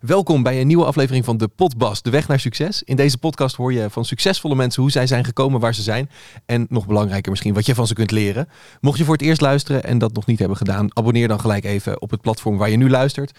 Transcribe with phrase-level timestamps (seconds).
[0.00, 2.82] Welkom bij een nieuwe aflevering van de Potbas, de weg naar succes.
[2.82, 6.10] In deze podcast hoor je van succesvolle mensen hoe zij zijn gekomen waar ze zijn.
[6.46, 8.48] En nog belangrijker misschien wat je van ze kunt leren.
[8.80, 11.64] Mocht je voor het eerst luisteren en dat nog niet hebben gedaan, abonneer dan gelijk
[11.64, 13.32] even op het platform waar je nu luistert.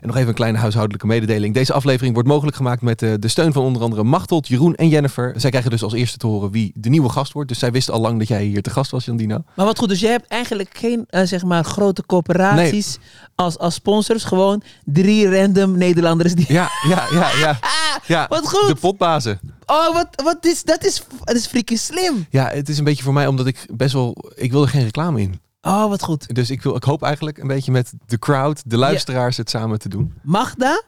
[0.00, 1.54] En nog even een kleine huishoudelijke mededeling.
[1.54, 4.88] Deze aflevering wordt mogelijk gemaakt met eh, de steun van onder andere Machteld, Jeroen en
[4.88, 5.34] Jennifer.
[5.36, 7.48] Zij krijgen dus als eerste te horen wie de nieuwe gast wordt.
[7.48, 9.42] Dus zij wisten al lang dat jij hier te gast was, Jandino.
[9.56, 12.98] Maar wat goed, dus jij hebt eigenlijk geen eh, zeg maar grote corporaties
[13.34, 14.24] als, als sponsors.
[14.24, 15.98] Gewoon drie random Nederlanders
[16.34, 16.52] die...
[16.52, 17.58] Ja, ja, ja, ja.
[18.06, 18.68] ja Wat goed.
[18.68, 19.40] De potbazen.
[19.66, 22.26] Oh, wat, wat is, dat is, dat is freaking slim.
[22.30, 24.32] Ja, het is een beetje voor mij omdat ik best wel...
[24.34, 25.40] Ik wil er geen reclame in.
[25.62, 26.34] Oh, wat goed.
[26.34, 29.78] Dus ik, wil, ik hoop eigenlijk een beetje met de crowd, de luisteraars, het samen
[29.78, 30.14] te doen.
[30.22, 30.82] Magda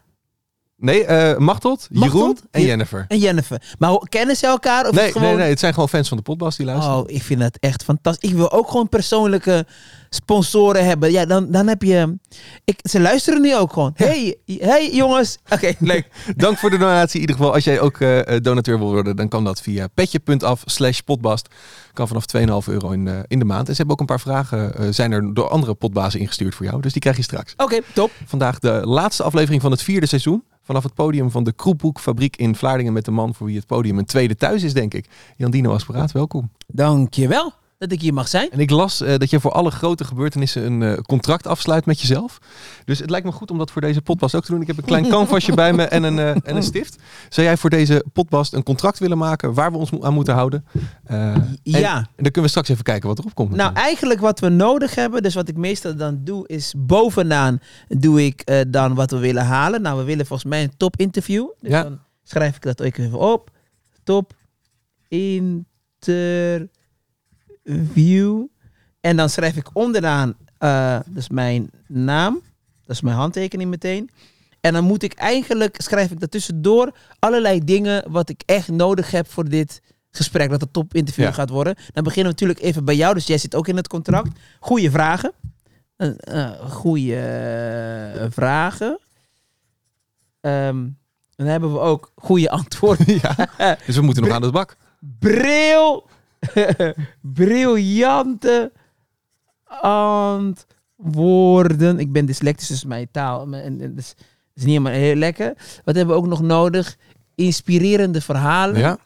[0.82, 3.04] Nee, eh Machteld, Jeroen en Je- Jennifer.
[3.08, 3.62] en Jennifer.
[3.78, 4.86] Maar kennen ze elkaar?
[4.88, 5.28] Of Nee, het gewoon...
[5.28, 6.96] nee, nee, het zijn gewoon fans van de potbas die luisteren.
[6.98, 8.30] Oh, ik vind dat echt fantastisch.
[8.30, 9.66] Ik wil ook gewoon persoonlijke
[10.10, 11.12] sponsoren hebben.
[11.12, 12.18] Ja, dan, dan heb je...
[12.64, 13.92] Ik, ze luisteren nu ook gewoon.
[13.94, 15.38] Hey, hey jongens.
[15.54, 16.08] Oké, leuk.
[16.36, 17.54] Dank voor de donatie in ieder geval.
[17.54, 21.00] Als jij ook eh, eh, donateur wil worden, dan kan dat via petje.af slash.
[21.92, 23.68] Kan vanaf 2,5 euro in, in de maand.
[23.68, 26.80] En ze hebben ook een paar vragen, zijn er door andere potbazen ingestuurd voor jou.
[26.80, 27.54] Dus die krijg je straks.
[27.56, 28.10] Oké, top.
[28.26, 30.44] Vandaag de laatste aflevering van het vierde seizoen.
[30.62, 33.98] Vanaf het podium van de Kroephoekfabriek in Vlaardingen met de man voor wie het podium
[33.98, 35.08] een tweede thuis is, denk ik.
[35.36, 36.50] Jan Dino Asperaat, welkom.
[36.66, 38.50] Dankjewel dat ik hier mag zijn.
[38.50, 42.00] En ik las eh, dat je voor alle grote gebeurtenissen een eh, contract afsluit met
[42.00, 42.38] jezelf.
[42.84, 44.60] Dus het lijkt me goed om dat voor deze podcast ook te doen.
[44.60, 46.96] Ik heb een klein canvasje bij me en een, eh, en een stift.
[47.28, 50.64] Zou jij voor deze podcast een contract willen maken waar we ons aan moeten houden?
[51.04, 51.96] En- Ja.
[51.96, 53.48] En dan kunnen we straks even kijken wat erop komt.
[53.48, 53.86] Nou, natuurlijk.
[53.86, 58.64] eigenlijk wat we nodig hebben, dus wat ik meestal dan doe, is bovenaan doe ik
[58.68, 59.82] dan wat we willen halen.
[59.82, 61.46] Nou, we willen volgens mij een top interview.
[61.60, 61.82] Dus Ja.
[61.82, 63.50] dan schrijf ik dat ook even op.
[64.04, 64.32] Top
[65.08, 66.66] interview.
[69.00, 72.40] En dan schrijf ik onderaan, eh dus mijn naam,
[72.84, 74.10] dat is mijn handtekening meteen.
[74.60, 79.30] En dan moet ik eigenlijk, schrijf ik daartussendoor allerlei dingen wat ik echt nodig heb
[79.30, 81.32] voor dit gesprek, dat het top interview Ja.
[81.32, 81.74] gaat worden.
[81.92, 84.38] Dan beginnen we natuurlijk even bij jou, dus jij zit ook in het contract.
[84.60, 85.32] Goeie vragen.
[85.96, 87.16] Uh, goeie
[88.30, 88.98] vragen.
[90.40, 90.86] Ehm,
[91.36, 93.06] dan hebben we ook goede antwoorden.
[93.22, 93.76] ja.
[93.86, 94.76] Dus we moeten nog aan de bak.
[95.18, 96.08] Bril.
[97.20, 98.72] briljante
[99.80, 101.98] antwoorden.
[101.98, 104.14] Ik ben dyslectisch, dus mijn taal mijn- en- en- dus,
[104.54, 105.54] is niet helemaal heel lekker.
[105.84, 106.96] Wat hebben we ook nog nodig?
[107.34, 108.78] Inspirerende verhalen.
[108.78, 108.98] Ja.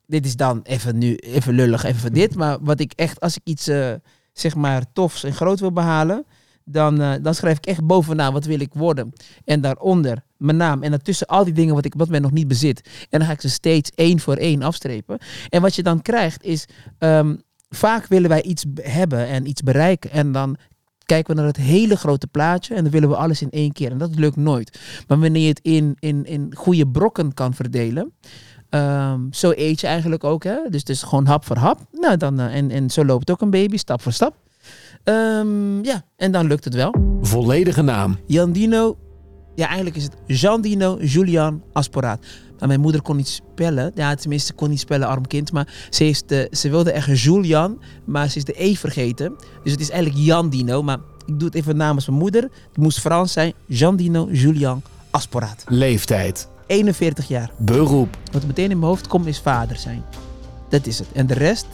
[0.07, 2.35] Dit is dan even nu, even lullig, even dit.
[2.35, 3.93] Maar wat ik echt, als ik iets, eh,
[4.33, 6.25] zeg maar, tofs en groot wil behalen...
[6.67, 9.13] Dan, eh, dan schrijf ik echt bovenaan wat wil ik worden.
[9.43, 10.83] En daaronder mijn naam.
[10.83, 12.89] En daartussen al die dingen wat ik wat men nog niet bezit.
[13.09, 15.17] En dan ga ik ze steeds één voor één afstrepen.
[15.49, 16.65] En wat je dan krijgt is...
[16.97, 17.35] ehm,
[17.69, 20.11] vaak willen wij iets hebben en iets bereiken.
[20.11, 20.57] En dan
[21.05, 22.75] kijken we naar het hele grote plaatje.
[22.75, 23.91] En dan willen we alles in één keer.
[23.91, 24.79] En dat lukt nooit.
[25.07, 28.13] Maar wanneer je het in, in, in goede brokken kan verdelen...
[28.69, 30.43] ehm, zo eet je eigenlijk ook.
[30.43, 30.57] Hè?
[30.69, 31.79] Dus het is gewoon hap voor hap.
[31.91, 34.35] Nou, dan, eh, en, en zo loopt ook een baby, stap voor stap.
[35.03, 36.95] Ehm, ja, en dan lukt het wel.
[37.21, 38.17] Volledige naam.
[38.25, 38.97] Jandino,
[39.55, 42.25] ja eigenlijk is het Jandino Julian Asporaat.
[42.59, 43.91] Maar mijn moeder kon niet spellen.
[43.95, 45.51] Ja, tenminste kon niet spellen, arm kind.
[45.51, 49.35] Maar ze, heeft de, ze wilde echt Julian, maar ze is de E vergeten.
[49.63, 50.83] Dus het is eigenlijk Jandino.
[50.83, 52.41] Maar ik doe het even namens mijn moeder.
[52.41, 53.53] Het moest Frans zijn.
[53.65, 54.81] Jandino Julian
[55.11, 55.63] Asporaat.
[55.67, 56.47] Leeftijd.
[56.67, 57.51] 41 jaar.
[57.57, 58.17] Beroep.
[58.31, 60.03] Wat meteen in mijn hoofd komt is vader zijn.
[60.75, 61.07] Dat is het.
[61.13, 61.65] En de rest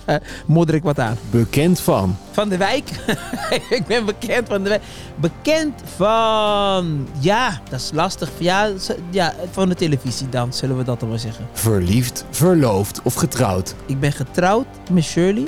[0.46, 1.16] modder ik wat aan.
[1.30, 2.16] Bekend van.
[2.30, 2.90] Van de wijk.
[3.78, 4.82] ik ben bekend van de wijk.
[5.16, 7.08] Bekend van.
[7.18, 8.30] Ja, dat is lastig.
[8.38, 8.70] Ja,
[9.10, 11.46] ja, van de televisie dan, zullen we dat dan maar zeggen.
[11.52, 13.74] Verliefd, verloofd of getrouwd.
[13.86, 15.46] Ik ben getrouwd met Shirley.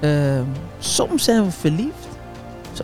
[0.00, 0.44] Ehm,
[0.78, 2.07] soms zijn we verliefd.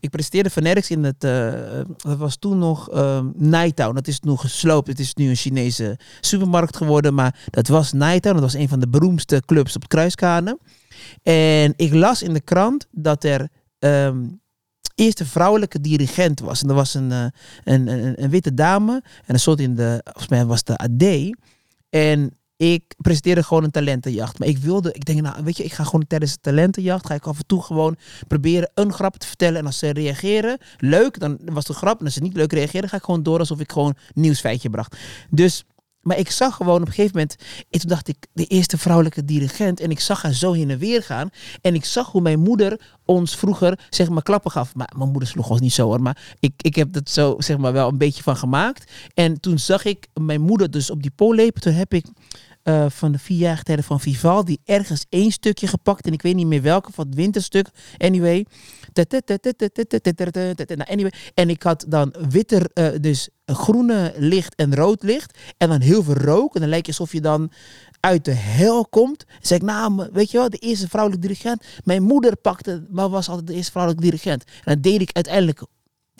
[0.00, 1.52] Ik presteerde Fanatics in het, eh,
[1.96, 3.94] dat was toen nog ehm Nighttown.
[3.94, 4.88] Dat is nu gesloopt.
[4.88, 7.14] Het is nu een Chinese supermarkt geworden.
[7.14, 8.34] Maar dat was Nighttown.
[8.34, 10.58] Dat was een van de beroemdste clubs op Kruiskade.
[11.22, 13.48] En ik las in de krant dat er
[13.78, 14.26] ehm
[15.00, 16.60] eerst een vrouwelijke dirigent was.
[16.60, 17.24] En dat was een, eh,
[17.64, 19.02] een, een, een witte dame.
[19.02, 21.36] En dat stond in de, volgens mij was de AD.
[21.88, 24.38] En ik presenteerde gewoon een talentenjacht.
[24.38, 27.14] Maar ik wilde, ik denk, nou weet je, ik ga gewoon tijdens de talentenjacht, ga
[27.14, 27.96] ik af en toe gewoon
[28.28, 29.58] proberen een grap te vertellen.
[29.58, 31.98] En als ze reageren, leuk, dan was een grap.
[31.98, 34.70] En als ze niet leuk reageren, ga ik gewoon door alsof ik gewoon een nieuwsfeitje
[34.70, 34.96] bracht.
[35.30, 35.64] Dus,
[36.00, 37.36] maar ik zag gewoon op een gegeven moment,
[37.70, 39.80] en toen dacht ik, de eerste vrouwelijke dirigent.
[39.80, 41.30] En ik zag haar zo heen en weer gaan.
[41.60, 44.74] En ik zag hoe mijn moeder ons vroeger, zeg maar, klappen gaf.
[44.74, 46.02] Maar mijn moeder sloeg ons niet zo hoor.
[46.02, 48.92] Maar ik, ik heb dat zo, zeg maar, wel een beetje van gemaakt.
[49.14, 51.60] En toen zag ik mijn moeder dus op die pollepel.
[51.60, 52.06] Toen heb ik
[52.62, 56.06] eh, van de vier tijden van Vivaldi ergens één stukje gepakt.
[56.06, 57.68] En ik weet niet meer welke, van het winterstuk.
[57.98, 58.46] Anyway.
[60.86, 61.10] Nou.
[61.34, 65.38] En ik had dan witter, eh, dus groene licht en rood licht.
[65.56, 66.54] En dan heel veel rook.
[66.54, 67.50] En dan lijkt het alsof je dan
[68.00, 69.24] uit de hel komt.
[69.40, 71.64] Zeg ik, nou, weet je wel, de eerste vrouwelijke dirigent.
[71.84, 74.44] Mijn moeder pakte, maar was altijd de eerste vrouwelijke dirigent.
[74.44, 75.62] En dan deed ik uiteindelijk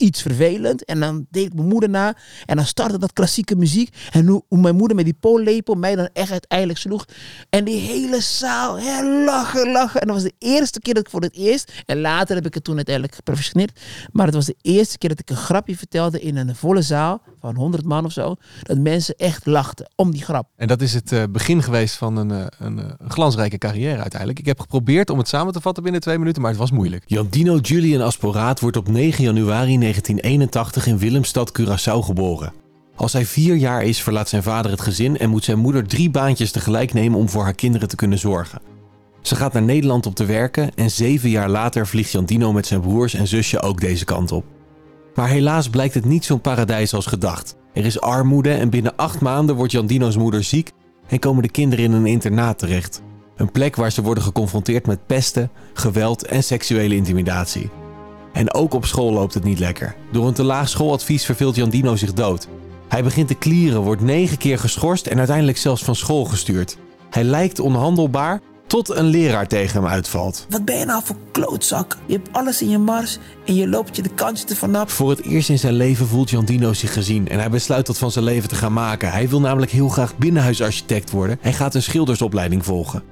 [0.01, 0.85] iets vervelend.
[0.85, 2.17] En dan deed ik mijn moeder na.
[2.47, 3.97] En dan startte dat klassieke muziek.
[4.11, 7.05] En hoe, hoe mijn moeder met die pollepel mij dan echt uiteindelijk sloeg.
[7.51, 10.01] En die hele zaal, hè, lachen, lachen.
[10.01, 11.73] En dat was de eerste keer dat ik voor het eerst...
[11.87, 13.81] En later heb ik het toen uiteindelijk geprofessioneerd.
[14.13, 17.23] Maar het was de eerste keer dat ik een grapje vertelde in een volle zaal.
[17.41, 18.37] Van 100 man of zo.
[18.63, 20.49] Dat mensen echt lachten om die grap.
[20.57, 24.01] En dat is het eh, begin geweest van een, eh, een, eh, een glansrijke carrière
[24.01, 24.39] uiteindelijk.
[24.39, 27.05] Ik heb geprobeerd om het samen te vatten binnen twee minuten, maar het was moeilijk.
[27.07, 32.53] Jandino Julian Asporaat wordt op 9 januari 1981 in Willemstad, Curaçao geboren.
[32.97, 36.11] Als hij vier jaar is, verlaat zijn vader het gezin en moet zijn moeder drie
[36.11, 38.61] baantjes tegelijk nemen om voor haar kinderen te kunnen zorgen.
[39.21, 42.81] Ze gaat naar Nederland om te werken en zeven jaar later vliegt Jandino met zijn
[42.81, 44.45] broers en zusje ook deze kant op.
[45.15, 47.57] Maar helaas blijkt het niet zo'n paradijs als gedacht.
[47.73, 50.73] Er is armoede en binnen acht maanden wordt Jandino's moeder ziek
[51.09, 53.03] en komen de kinderen in een internaat terecht.
[53.37, 57.80] Een plek waar ze worden geconfronteerd met pesten, geweld en seksuele intimidatie.
[58.33, 59.97] En ook op school loopt het niet lekker.
[60.13, 62.49] Door een te laag schooladvies verveelt Jandino zich dood.
[62.89, 66.77] Hij begint te klieren, wordt negen keer geschorst en uiteindelijk zelfs van school gestuurd.
[67.11, 70.47] Hij lijkt onhandelbaar tot een leraar tegen hem uitvalt.
[70.49, 71.99] Wat ben je nou voor klootzak?
[72.07, 74.93] Je hebt alles in je mars en je loopt je de kantje ervan af.
[74.93, 78.11] Voor het eerst in zijn leven voelt Jandino zich gezien en hij besluit dat van
[78.11, 79.11] zijn leven te gaan maken.
[79.11, 83.03] Hij wil namelijk heel graag binnenhuisarchitect worden en gaat een schildersopleiding volgen.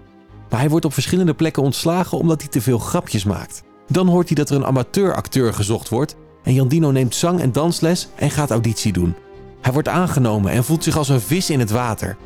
[0.50, 3.62] Maar hij wordt op verschillende plekken ontslagen omdat hij te veel grapjes maakt.
[3.88, 8.08] Dan hoort hij dat er een amateuracteur gezocht wordt en Jandino neemt zang- en dansles
[8.14, 9.14] en gaat auditie doen.
[9.60, 12.16] Hij wordt aangenomen en voelt zich als een vis in het water.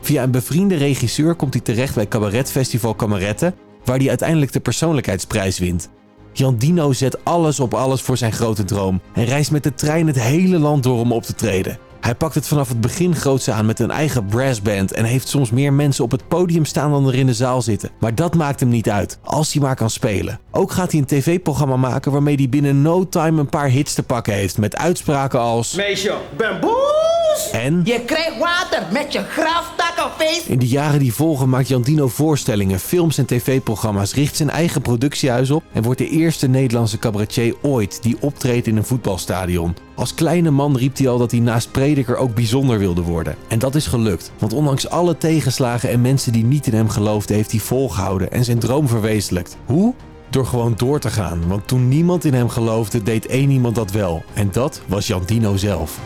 [0.00, 5.58] Via een bevriende regisseur komt hij terecht bij cabaretfestival Kameretten, waar hij uiteindelijk de persoonlijkheidsprijs
[5.58, 5.88] wint.
[6.32, 10.20] Jandino zet alles op alles voor zijn grote droom en reist met de trein het
[10.20, 11.78] hele land door om op te treden.
[12.00, 15.50] Hij pakt het vanaf het begin groots aan met een eigen brassband en heeft soms
[15.50, 17.90] meer mensen op het podium staan dan er in de zaal zitten.
[17.98, 20.40] Maar dat maakt hem niet uit, als hij maar kan spelen.
[20.50, 24.02] Ook gaat hij een tv-programma maken waarmee hij binnen no time een paar hits te
[24.02, 25.74] pakken heeft met uitspraken als...
[25.74, 26.14] Meisje,
[26.60, 27.19] boos!
[27.52, 27.80] En...
[27.84, 30.46] Je krijgt water met je graftakkenfeest.
[30.46, 35.50] In de jaren die volgen maakt Jandino voorstellingen, films en tv-programma's, richt zijn eigen productiehuis
[35.50, 39.76] op en wordt de eerste Nederlandse cabaretier ooit die optreedt in een voetbalstadion.
[39.94, 43.36] Als kleine man riep hij al dat hij naast prediker ook bijzonder wilde worden.
[43.48, 47.36] En dat is gelukt, want ondanks alle tegenslagen en mensen die niet in hem geloofden,
[47.36, 49.56] heeft hij volgehouden en zijn droom verwezenlijkt.
[49.66, 49.94] Hoe?
[50.30, 53.90] Door gewoon door te gaan, want toen niemand in hem geloofde, deed één iemand dat
[53.90, 54.22] wel.
[54.34, 55.98] En dat was Jandino zelf.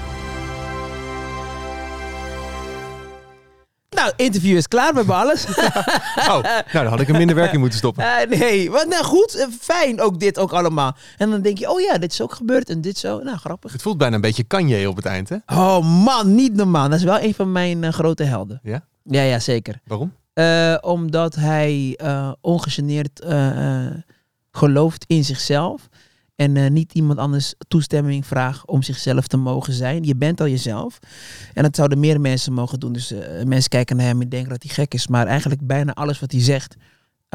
[3.94, 5.46] Nou, interview is klaar, we hebben alles.
[6.16, 8.04] Oh, nou dan had ik hem minder werk in moeten stoppen.
[8.04, 10.96] Eh, nee, wat nou goed, eh, fijn ook dit ook allemaal.
[11.16, 13.22] En dan denk je, oh ja, dit is ook gebeurd en dit zo.
[13.22, 13.72] Nou, grappig.
[13.72, 15.36] Het voelt bijna een beetje Kanye op het eind, hè?
[15.46, 16.88] Oh man, niet normaal.
[16.88, 18.60] Dat is wel een van mijn eh, grote helden.
[18.62, 18.84] Ja?
[19.02, 19.80] Ja, ja, zeker.
[19.84, 20.12] Waarom?
[20.80, 21.98] Omdat hij
[22.40, 23.24] ongegeneerd
[24.52, 25.88] gelooft in zichzelf.
[26.36, 30.02] En eh, niet iemand anders toestemming vraagt om zichzelf te mogen zijn.
[30.02, 30.98] Je bent al jezelf.
[31.52, 32.92] En dat zouden meer mensen mogen doen.
[32.92, 35.06] Dus eh, mensen kijken naar hem en denken dat hij gek is.
[35.06, 36.76] Maar eigenlijk bijna alles wat hij zegt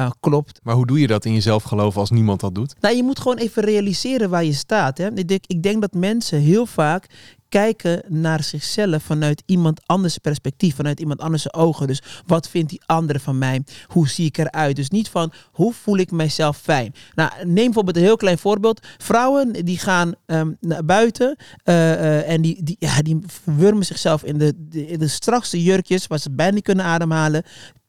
[0.00, 0.60] eh, klopt.
[0.62, 2.74] Maar hoe doe je dat in jezelf geloven als niemand dat doet?
[2.80, 4.98] Nou, je moet gewoon even realiseren waar je staat.
[4.98, 5.14] Hè?
[5.14, 7.06] Ik, denk, ik denk dat mensen heel vaak
[7.50, 11.86] kijken naar zichzelf vanuit iemand anders perspectief, vanuit iemand anders ogen.
[11.86, 13.62] Dus wat vindt die andere van mij?
[13.86, 14.76] Hoe zie ik eruit?
[14.76, 16.94] Dus niet van hoe voel ik mijzelf fijn.
[17.14, 18.86] Nou, neem bijvoorbeeld een heel klein voorbeeld.
[18.98, 24.24] Vrouwen die gaan ehm, naar buiten eh, eh, en die, die, ja, die verwurmen zichzelf
[24.24, 27.42] in de, de, in de strakste jurkjes waar ze bijna niet kunnen ademhalen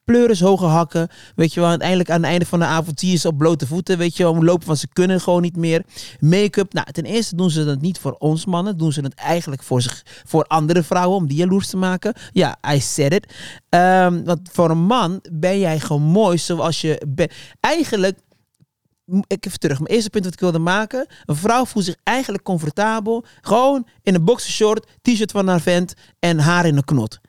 [0.03, 1.07] pleuris, hoge hakken.
[1.35, 3.67] Weet je wel, uiteindelijk aan het einde van de avond zie je ze op blote
[3.67, 3.97] voeten.
[3.97, 5.83] Weet je wel, lopen van ze kunnen gewoon niet meer.
[6.19, 6.73] Make-up.
[6.73, 8.77] Nou, ten eerste doen ze dat niet voor ons mannen.
[8.77, 12.13] Doen ze het eigenlijk voor, zich, voor andere vrouwen om die jaloers te maken.
[12.31, 13.33] Ja, I said it.
[13.69, 17.31] Ehm, want voor een man ben jij gewoon mooi zoals je bent.
[17.59, 18.19] Eigenlijk
[19.27, 19.79] ik even terug.
[19.79, 21.07] Mijn eerste punt wat ik wilde maken.
[21.25, 23.25] Een vrouw voelt zich eigenlijk comfortabel.
[23.41, 27.19] Gewoon in een boxershort, t-shirt van haar vent en haar in een knot.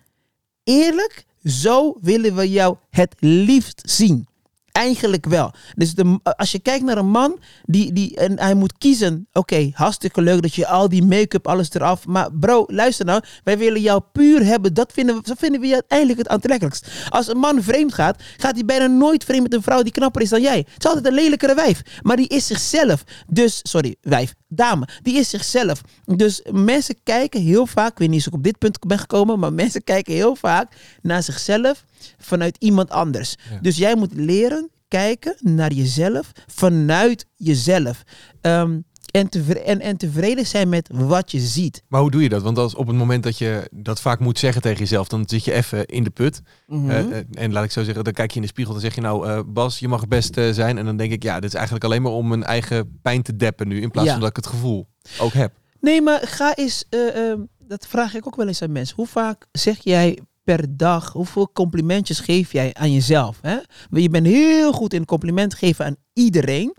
[0.64, 4.26] Eerlijk, zo willen we jou het liefst zien.
[4.72, 5.52] Eigenlijk wel.
[5.74, 9.28] Dus de, als je kijkt naar een man die, die en hij moet kiezen.
[9.32, 12.06] Oké, hartstikke leuk dat je al die make-up, alles eraf.
[12.06, 13.22] Maar bro, luister nou.
[13.44, 14.74] Wij willen jou puur hebben.
[14.74, 16.88] Dat vinden we, dat vinden we uiteindelijk het aantrekkelijkst.
[17.08, 20.22] Als een man vreemd gaat, gaat hij bijna nooit vreemd met een vrouw die knapper
[20.22, 20.58] is dan jij.
[20.58, 21.82] Het is altijd een lelijkere wijf.
[22.02, 23.04] Maar die is zichzelf.
[23.26, 24.88] Dus, sorry, wijf, dame.
[25.02, 25.80] Die is zichzelf.
[26.04, 27.90] Dus mensen kijken heel vaak.
[27.90, 29.38] Ik weet niet of ik op dit punt ben gekomen.
[29.38, 31.84] Maar mensen kijken heel vaak naar zichzelf
[32.18, 33.34] vanuit iemand anders.
[33.60, 38.02] Dus jij moet leren kijken naar jezelf vanuit jezelf.
[38.40, 38.78] Ehm,
[39.10, 41.82] en, tevreden, en, en tevreden zijn met wat je ziet.
[41.88, 42.42] Maar hoe doe je dat?
[42.42, 45.44] Want als op het moment dat je dat vaak moet zeggen tegen jezelf, dan zit
[45.44, 46.40] je even in de put.
[46.66, 46.90] Mhm.
[46.90, 48.94] Eh, eh, en laat ik zo zeggen, dan kijk je in de spiegel en zeg
[48.94, 50.78] je nou, eh, Bas, je mag het best zijn.
[50.78, 53.36] En dan denk ik, ja, dit is eigenlijk alleen maar om mijn eigen pijn te
[53.36, 54.12] deppen nu, in plaats Ja.
[54.12, 54.86] van dat ik het gevoel
[55.20, 55.52] ook heb.
[55.82, 58.96] Nee, maar ga eens, eh, ehm, dat vraag ik ook wel eens aan mensen.
[58.96, 63.38] Hoe vaak zeg jij per dag, hoeveel complimentjes geef jij aan jezelf?
[63.40, 63.56] Hè?
[63.90, 66.74] Je bent heel goed in compliment geven aan iedereen.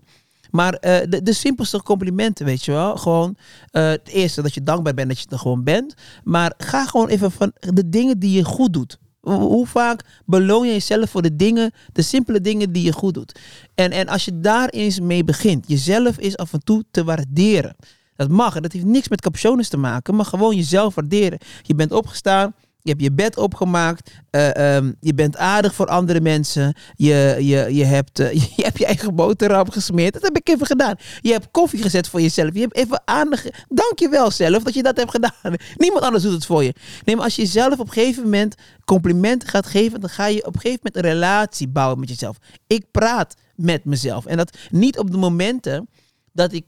[0.50, 2.96] Maar eh, de, de simpelste complimenten, weet je wel.
[2.96, 3.36] Gewoon
[3.70, 5.94] eh, het eerste dat je dankbaar bent dat je er gewoon bent.
[6.24, 8.98] Maar ga gewoon even van de dingen die je goed doet.
[9.20, 13.40] Hoe, vaak beloon je jezelf voor de dingen, de simpele dingen die je goed doet?
[13.74, 17.76] En, en als je daar eens mee begint, jezelf is af en toe te waarderen.
[18.16, 18.60] Dat mag.
[18.60, 21.38] Dat heeft niks met capuchones te maken, maar gewoon jezelf waarderen.
[21.62, 22.54] Je bent opgestaan,
[22.84, 27.74] je hebt je bed opgemaakt, eh, ehm, je bent aardig voor andere mensen, je, je,
[27.74, 30.12] je, hebt, eh, je hebt je eigen boterham gesmeerd.
[30.12, 30.96] Dat heb ik even gedaan.
[31.20, 32.54] Je hebt koffie gezet voor jezelf.
[32.54, 33.50] Je hebt even aandacht.
[33.68, 35.32] Dank je wel zelf dat je dat hebt gedaan.
[35.76, 36.74] Niemand anders doet het voor je.
[37.04, 40.46] Nee, maar als je jezelf op een gegeven moment complimenten gaat geven, dan ga je
[40.46, 42.36] op een gegeven moment een relatie bouwen met jezelf.
[42.66, 44.26] Ik praat met mezelf.
[44.26, 45.88] En dat niet op de momenten
[46.32, 46.64] dat ik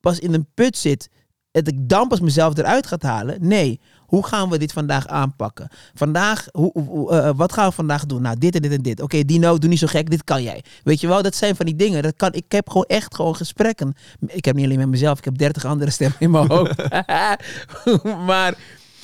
[0.00, 1.08] pas in een put zit,
[1.50, 3.36] dat ik dan pas mezelf eruit gaat halen.
[3.40, 5.68] Nee, hoe gaan we dit vandaag aanpakken?
[5.94, 8.22] Vandaag, hoe, hoe- eh, wat gaan we vandaag doen?
[8.22, 9.00] Nou, dit en dit en dit.
[9.00, 10.64] Oké, Dino, doe niet zo gek, dit kan jij.
[10.84, 12.02] Weet je wel, dat zijn van die dingen.
[12.02, 13.94] Dat kan, ik heb gewoon echt gewoon gesprekken.
[14.26, 16.76] Ik heb niet alleen met mezelf, ik heb dertig andere stemmen in mijn hoofd.
[18.26, 18.58] maar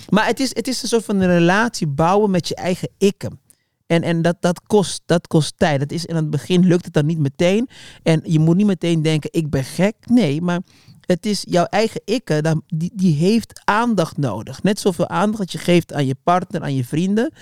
[0.08, 3.40] maar het, is, het is een soort van een relatie bouwen met je eigen ikken.
[3.86, 5.80] En, en dat, dat, kost, dat kost tijd.
[5.80, 7.68] Dat is, in het begin lukt het dan niet meteen.
[8.02, 9.94] En je moet niet meteen denken, ik ben gek.
[10.04, 10.60] Nee, maar
[11.06, 14.62] het is jouw eigen ikke, die, die heeft aandacht nodig.
[14.62, 17.32] Net zoveel aandacht dat je geeft aan je partner, aan je vrienden.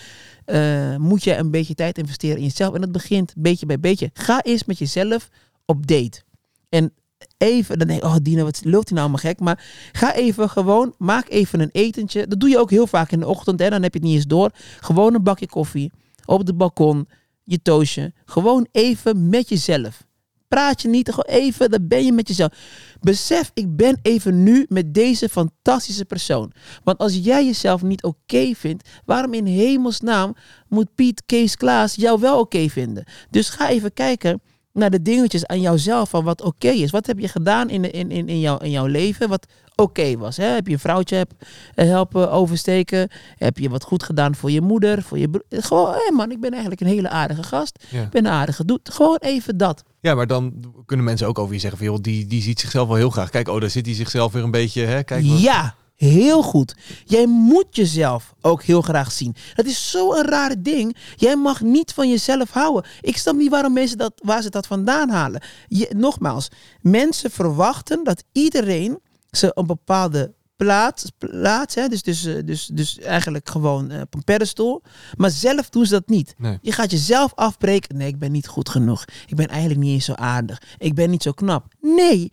[0.44, 2.74] eh, moet je een beetje tijd investeren in jezelf.
[2.74, 4.10] En dat begint beetje bij beetje.
[4.12, 5.28] Ga eens met jezelf
[5.64, 6.22] op date.
[6.68, 6.92] En
[7.38, 9.40] even, dan denk je, oh Dina, wat loopt hij nou maar gek?
[9.40, 12.26] Maar ga even gewoon, maak even een etentje.
[12.26, 13.70] Dat doe je ook heel vaak in de ochtend, hè?
[13.70, 14.50] dan heb je het niet eens door.
[14.80, 15.92] Gewoon een bakje koffie,
[16.24, 17.08] op de balkon,
[17.44, 18.12] je toastje.
[18.24, 20.04] Gewoon even met jezelf.
[20.48, 22.52] Praat je niet, gewoon even, dan ben je met jezelf.
[23.02, 26.52] Besef, ik ben even nu met deze fantastische persoon.
[26.84, 30.34] Want als jij jezelf niet oké vindt, waarom in hemelsnaam
[30.68, 33.04] moet Piet, Kees, Klaas jou wel oké vinden?
[33.30, 34.40] Dus ga even kijken
[34.72, 36.90] naar de dingetjes aan jouzelf van wat oké is.
[36.90, 40.16] Wat heb je gedaan in, de, in, in, in, jouw, in jouw leven wat oké
[40.16, 40.36] was?
[40.36, 40.44] Hè?
[40.44, 41.32] Heb je een vrouwtje heb,
[41.74, 43.08] eh, helpen oversteken?
[43.36, 45.02] Heb je wat goed gedaan voor je moeder?
[45.02, 45.44] Voor je broer?
[45.48, 47.84] Gewoon, hé man, ik ben eigenlijk een hele aardige gast.
[47.88, 48.02] Ja.
[48.02, 48.90] Ik ben een aardige doet.
[48.92, 49.82] Gewoon even dat.
[50.00, 50.52] Ja, maar dan
[50.86, 53.30] kunnen mensen ook over je zeggen van, joh, die, die ziet zichzelf wel heel graag.
[53.30, 55.24] Kijk, oh, daar zit hij zichzelf weer een beetje, hè, kijk.
[55.26, 55.74] wat- Ja,
[56.08, 56.74] heel goed.
[57.04, 59.34] Jij moet jezelf ook heel graag zien.
[59.54, 60.96] Dat is zo'n rare ding.
[61.16, 62.90] Jij mag niet van jezelf houden.
[63.00, 65.42] Ik snap niet waarom mensen dat, waar ze dat vandaan halen.
[65.68, 66.48] Je, nogmaals,
[66.80, 68.98] mensen verwachten dat iedereen
[69.30, 74.14] ze een bepaalde plaats, plaats hè, dus, dus, eh, dus, dus eigenlijk gewoon eh, op
[74.14, 74.82] een pedestal.
[75.16, 76.34] Maar zelf doen ze dat niet.
[76.38, 76.58] Nee.
[76.60, 77.96] Je gaat jezelf afbreken.
[77.96, 79.04] Nee, ik ben niet goed genoeg.
[79.26, 80.62] Ik ben eigenlijk niet eens zo aardig.
[80.78, 81.66] Ik ben niet zo knap.
[81.80, 82.32] Nee,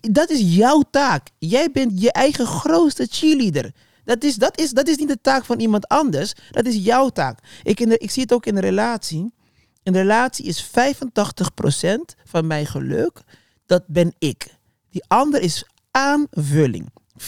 [0.00, 1.28] dat is jouw taak.
[1.38, 3.74] Jij bent je eigen grootste cheerleader.
[4.04, 6.32] Dat is, dat, is, dat is niet de taak van iemand anders.
[6.50, 7.38] Dat is jouw taak.
[7.62, 9.34] Ik, in de, ik zie het ook in een relatie.
[9.82, 10.70] Een relatie is 85%
[12.24, 13.22] van mijn geluk.
[13.66, 14.46] Dat ben ik.
[14.90, 16.88] Die ander is aanvulling.
[17.18, 17.22] 15%.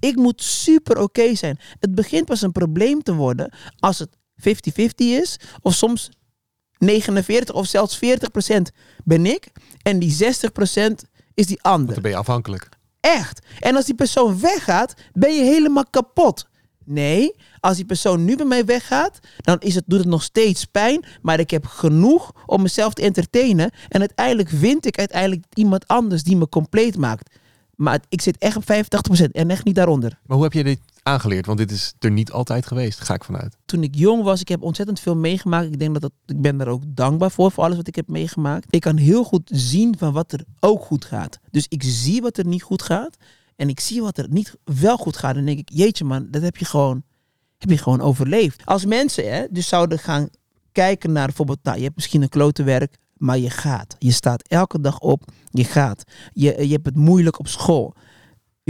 [0.00, 1.58] Ik moet super oké zijn.
[1.80, 5.36] Het begint pas een probleem te worden als het 50-50 is.
[5.62, 6.10] Of soms
[6.78, 8.00] 49 of zelfs 40%
[9.04, 9.48] ben ik.
[9.82, 10.94] En die 60%
[11.34, 11.94] is die ander.
[11.94, 12.68] Dan ben je afhankelijk.
[13.00, 13.46] Echt.
[13.60, 16.46] En als die persoon weggaat, ben je helemaal kapot.
[16.84, 20.64] Nee, als die persoon nu bij mij weggaat, dan is het, doet het nog steeds
[20.64, 21.04] pijn.
[21.22, 23.70] Maar ik heb genoeg om mezelf te entertainen.
[23.88, 27.34] En uiteindelijk vind ik uiteindelijk iemand anders die me compleet maakt.
[27.74, 30.18] Maar ik zit echt op 85% en echt niet daaronder.
[30.26, 31.46] Maar hoe heb je dit aangeleerd?
[31.46, 33.56] Want dit is er niet altijd geweest, ga ik vanuit.
[33.64, 35.66] Toen ik jong was, ik heb ontzettend veel meegemaakt.
[35.66, 38.08] Ik denk dat, dat ik ben daar ook dankbaar voor, voor alles wat ik heb
[38.08, 38.66] meegemaakt.
[38.74, 41.38] Ik kan heel goed zien van wat er ook goed gaat.
[41.50, 43.16] Dus ik zie wat er niet goed gaat.
[43.56, 45.36] En ik zie wat er niet wel goed gaat.
[45.36, 47.02] En denk ik, jeetje man, dat heb je gewoon,
[47.58, 48.62] heb je gewoon overleefd.
[48.64, 50.28] Als mensen hè, dus zouden gaan
[50.72, 53.96] kijken naar bijvoorbeeld, nou, je hebt misschien een klote werk, maar je gaat.
[53.98, 56.02] Je staat elke dag op, je gaat.
[56.32, 57.94] Je, je hebt het moeilijk op school.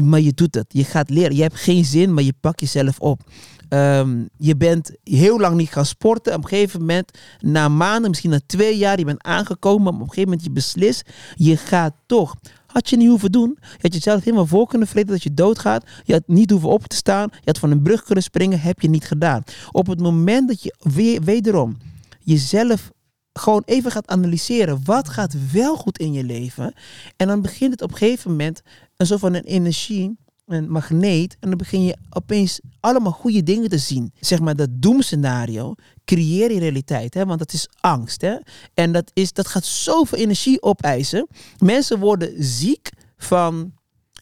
[0.04, 0.66] Maar je doet het.
[0.68, 1.36] Je gaat leren.
[1.36, 3.20] Je hebt geen zin, maar je pakt jezelf op.
[3.68, 6.34] Ehm, je bent heel lang niet gaan sporten.
[6.34, 9.82] Op een gegeven moment, na maanden, misschien na twee jaar, je bent aangekomen.
[9.82, 12.34] Maar op een gegeven moment je beslist, je gaat toch.
[12.66, 13.56] Had je niet hoeven doen.
[13.60, 15.84] Je had jezelf helemaal voor kunnen vreten dat je doodgaat.
[16.04, 17.28] Je had niet hoeven op te staan.
[17.32, 18.60] Je had van een brug kunnen springen.
[18.60, 19.42] Heb je niet gedaan.
[19.72, 21.76] Op het moment dat je weer, wederom
[22.20, 22.90] jezelf
[23.38, 24.80] gewoon even gaat analyseren.
[24.84, 26.74] Wat gaat wel goed in je leven?
[27.16, 28.62] En dan begint het op een gegeven moment
[28.96, 30.16] een soort van een energie,
[30.46, 31.36] een magneet.
[31.40, 34.12] En dan begin je opeens allemaal goede dingen te zien.
[34.20, 35.74] Zeg maar dat doemscenario
[36.04, 37.14] creëer je realiteit.
[37.14, 37.26] Hè?
[37.26, 38.20] Want dat is angst.
[38.20, 38.36] Hè?
[38.74, 41.28] En dat, is, dat gaat zoveel energie opeisen.
[41.58, 43.72] Mensen worden ziek van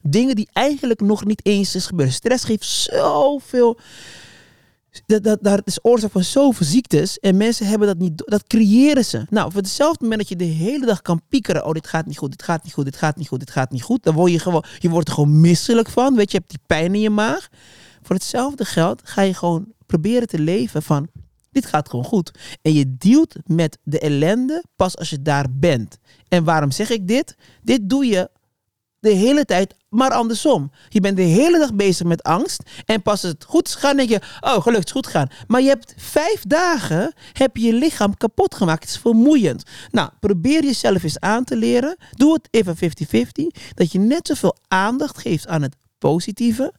[0.02, 2.12] dingen die eigenlijk nog niet eens is gebeurd.
[2.12, 3.78] Stress geeft zoveel
[5.07, 7.19] dat, dat, dat is oorzaak van zoveel ziektes.
[7.19, 8.23] En mensen hebben dat niet.
[8.27, 9.27] Dat creëren ze.
[9.31, 11.67] Nou, voor hetzelfde moment dat je de hele dag kan piekeren.
[11.67, 13.71] Oh, dit gaat niet goed, dit gaat niet goed, dit gaat niet goed, dit gaat
[13.71, 14.03] niet goed.
[14.03, 14.65] Dan word je gewoon.
[14.79, 16.15] Je wordt er gewoon misselijk van.
[16.15, 17.49] Weet je, je hebt die pijn in je maag.
[18.03, 21.09] Voor hetzelfde geld ga je gewoon proberen te leven van.
[21.51, 22.31] Dit gaat gewoon goed.
[22.63, 25.99] En je dealt met de ellende pas als je daar bent.
[26.29, 27.37] En waarom zeg ik dit?
[27.63, 28.31] Dit doe je
[29.05, 30.71] de hele tijd, maar andersom.
[30.89, 32.63] Je bent de hele dag bezig met angst.
[32.85, 35.29] En pas het goed is gaan, denk je, oh, gelukkig het is goed gaan.
[35.47, 38.83] Maar je hebt vijf dagen, heb je je lichaam kapot gemaakt.
[38.83, 39.63] Het is vermoeiend.
[39.91, 41.97] Nou, probeer jezelf eens aan te leren.
[42.11, 42.81] Doe het even 50-50.
[43.75, 46.73] Dat je net zoveel aandacht geeft aan het positieve,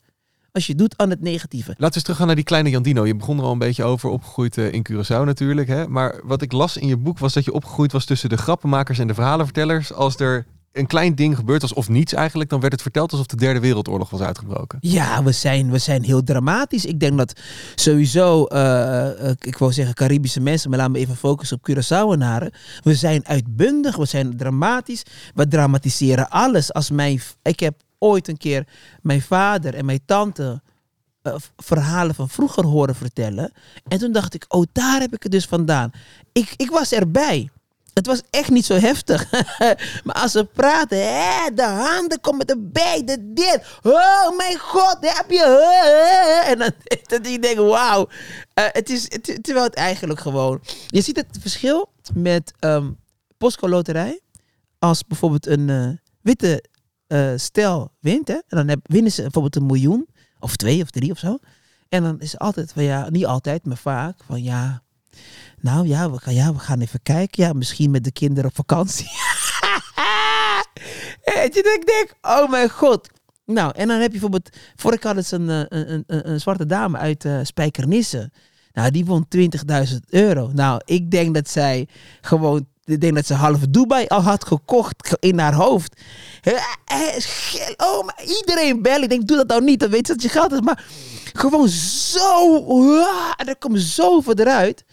[0.51, 1.69] als je doet aan het negatieve.
[1.69, 3.05] Laten we eens teruggaan naar die kleine Jandino.
[3.05, 5.67] Je begon er al een beetje over, opgegroeid eh, in Curaçao natuurlijk.
[5.67, 5.87] Hè?
[5.87, 8.99] Maar wat ik las in je boek was dat je opgegroeid was tussen de grappenmakers
[8.99, 9.93] en de verhalenvertellers.
[9.93, 13.25] Als er een klein ding gebeurt was, of niets eigenlijk, dan werd het verteld alsof
[13.25, 14.77] de derde wereldoorlog was uitgebroken.
[14.81, 16.85] Ja, we zijn, we zijn heel dramatisch.
[16.85, 17.39] Ik denk dat
[17.75, 22.53] sowieso, eh, eh, ik wou zeggen Caribische mensen, maar laten we even focussen op Curaçaoenaren.
[22.81, 25.03] We zijn uitbundig, we zijn dramatisch.
[25.33, 26.73] We dramatiseren alles.
[26.73, 28.67] Als mijn, ik heb ooit een keer
[29.01, 30.61] mijn vader en mijn tante
[31.21, 33.51] eh, verhalen van vroeger horen vertellen.
[33.87, 35.91] En toen dacht ik, oh, daar heb ik het dus vandaan.
[36.31, 37.49] Ik, ik was erbij.
[37.95, 39.31] Het was echt niet zo heftig.
[40.03, 43.59] maar als ze praten, hè, de handen komen erbij, de dit.
[43.81, 45.43] Oh mijn god, heb je.
[46.45, 46.71] En dan
[47.21, 48.09] dat denk, wauw.
[48.53, 50.61] Eh, het is, het- terwijl het eigenlijk gewoon...
[50.87, 52.91] Je ziet het verschil met ehm
[53.37, 54.19] Postco Loterij.
[54.79, 55.87] Als bijvoorbeeld een eh,
[56.21, 56.63] witte
[57.07, 60.07] eh, stel wint, hè, en dan winnen ze bijvoorbeeld een miljoen.
[60.39, 61.37] Of twee of drie of zo.
[61.89, 64.83] En dan is het altijd van ja, niet altijd, maar vaak van ja.
[65.65, 67.43] Nou ja, we gaan, ja, gaan even kijken.
[67.43, 69.05] Ja, misschien met de kinderen op vakantie.
[71.35, 73.09] Weet je, dat ik denk, oh mijn god.
[73.45, 76.39] Nou, en dan heb je bijvoorbeeld, vorig had het een, eh, een, een, een, een
[76.39, 78.31] zwarte dame uit eh Spijkenisse.
[78.73, 79.43] Nou, die won 20.000
[80.09, 80.49] euro.
[80.53, 81.87] Nou, ik denk dat zij
[82.21, 86.01] gewoon, ik denk dat ze half Dubai al had gekocht ge- in haar hoofd.
[87.77, 89.03] Oh, maar iedereen bellen.
[89.03, 90.59] Ik denk, doe dat nou niet, dan weet je dat je geld is.
[90.61, 90.85] Maar
[91.33, 92.55] gewoon zo,
[92.99, 94.83] ah, en er komt zoveel eruit.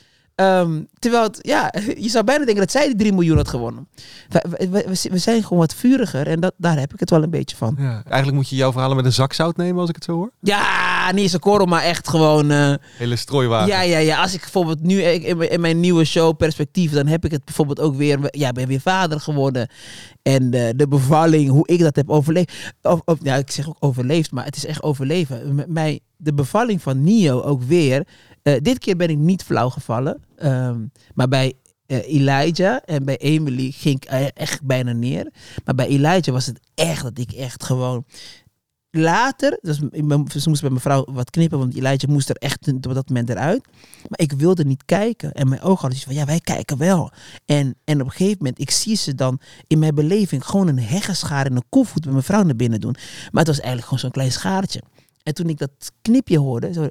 [0.43, 1.73] Ehm, terwijl, het, ja,
[2.07, 3.89] je zou bijna denken dat zij die 3 miljoen had gewonnen.
[4.29, 7.23] We, we, we- we zijn gewoon wat vuriger en dat, daar heb ik het wel
[7.23, 7.75] een beetje van.
[7.79, 7.93] Ja.
[8.05, 10.31] Eigenlijk moet je jouw verhalen met een zak zout nemen, als ik het zo hoor.
[10.41, 12.51] Ja, niet eens een korrel, maar echt gewoon...
[12.51, 13.69] eh, Hele strooiwagen.
[13.69, 14.23] ja, ja, ja.
[14.23, 17.45] Als ik bijvoorbeeld nu in mijn, in mijn nieuwe show Perspectief, dan heb ik het
[17.45, 18.19] bijvoorbeeld ook weer.
[18.31, 19.69] Ja, ben weer vader geworden.
[20.23, 22.53] En eh, de bevalling, hoe ik dat heb overleefd.
[22.83, 25.55] Of, of, ja, ik zeg ook overleefd, maar het is echt overleven.
[25.55, 28.07] M- mij, de bevalling van Nio ook weer.
[28.43, 30.23] Eh, dit keer ben ik niet flauw gevallen.
[30.37, 30.81] Ehm,
[31.15, 31.53] maar bij
[31.87, 35.33] eh, Elijah en bij Emily ging ik echt bijna neer.
[35.65, 38.05] Maar bij Elijah was het echt dat ik echt gewoon
[38.91, 39.77] later, dus
[40.43, 43.31] ze moest bij mijn vrouw wat knippen, want lijntje moest er echt op dat moment
[43.31, 43.63] eruit.
[44.09, 45.33] Maar ik wilde niet kijken.
[45.33, 47.11] En mijn ogen hadden zoiets van, ja, wij kijken wel.
[47.45, 50.79] En, en op een gegeven moment, ik zie ze dan in mijn beleving gewoon een
[50.79, 52.95] heggenschaar en een koevoet bij mijn vrouw naar binnen doen.
[53.31, 54.83] Maar het was eigenlijk gewoon zo'n klein schaartje.
[55.23, 56.89] En toen ik dat knipje hoorde, zo,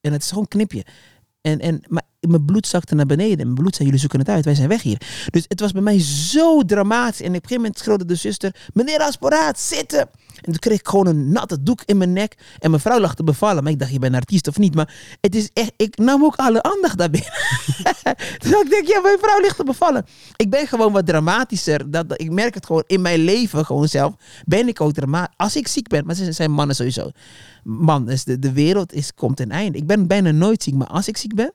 [0.00, 0.84] en het is gewoon een knipje.
[1.40, 3.38] En, en maar mijn bloed zakte naar beneden.
[3.38, 5.00] En mijn bloed zei, jullie zoeken het uit, wij zijn weg hier.
[5.30, 7.20] Dus het was bij mij zo dramatisch.
[7.20, 10.08] En op een gegeven moment schreeuwde de zuster, meneer Asporaat, zitten!
[10.40, 12.34] En toen kreeg ik gewoon een natte doek in mijn nek.
[12.58, 13.62] En mijn vrouw lag te bevallen.
[13.62, 14.74] Maar ik dacht, je bent artiest of niet?
[14.74, 17.30] Maar het is echt, ik nam ook alle aandacht daarbinnen.
[18.42, 20.06] dus ik denk, ja, mijn vrouw ligt te bevallen.
[20.36, 21.90] Ik ben gewoon wat dramatischer.
[21.90, 24.14] Dat- ik merk het gewoon in mijn leven, gewoon zelf.
[24.44, 25.34] Ben ik ook dramatisch.
[25.36, 27.10] Als ik ziek ben, maar ze zijn mannen sowieso.
[27.64, 29.78] Man, dus de, de wereld is, komt ten einde.
[29.78, 31.52] Ik ben bijna nooit ziek, maar als ik ziek ben,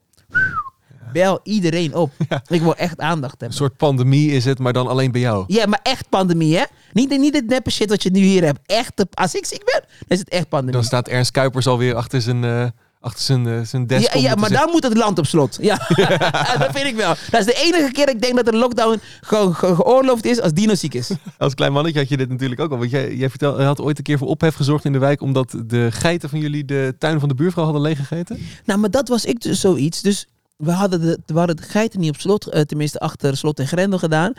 [1.14, 2.12] bel iedereen op.
[2.48, 3.58] Ik wil echt aandacht Een hebben.
[3.58, 5.44] soort pandemie is het, maar dan alleen bij jou.
[5.48, 6.64] Ja, maar echt pandemie, hè?
[6.94, 8.60] Niet, niet het neppe shit wat je nu hier hebt.
[8.66, 10.74] Echt, de- als ik ziek ben, dan is het echt pandemie.
[10.76, 12.66] Dan staat Ernst Kuipers alweer achter zijn, eh,
[13.00, 14.14] achter zijn, eh, zijn desk.
[14.14, 15.58] Ja, ja maar dan moet het land op slot.
[15.62, 15.76] Ja,
[16.60, 17.14] dat vind ik wel.
[17.32, 20.42] Dat is de enige keer dat ik denk dat een lockdown gewoon ge- geoorloofd is
[20.42, 21.10] als Dino ziek is.
[21.38, 22.78] Als klein mannetje had je dit natuurlijk ook al.
[22.78, 25.22] Want jij, jij vertel, had ooit een keer voor ophef gezorgd in de wijk...
[25.22, 28.40] omdat de geiten van jullie de tuin van de buurvrouw hadden leeggegeten.
[28.66, 30.02] Nou, maar dat was ik dus zoiets.
[30.02, 30.28] Dus
[30.64, 34.34] we hadden de, de geiten niet op slot, eh, tenminste achter slot en grendel gedaan.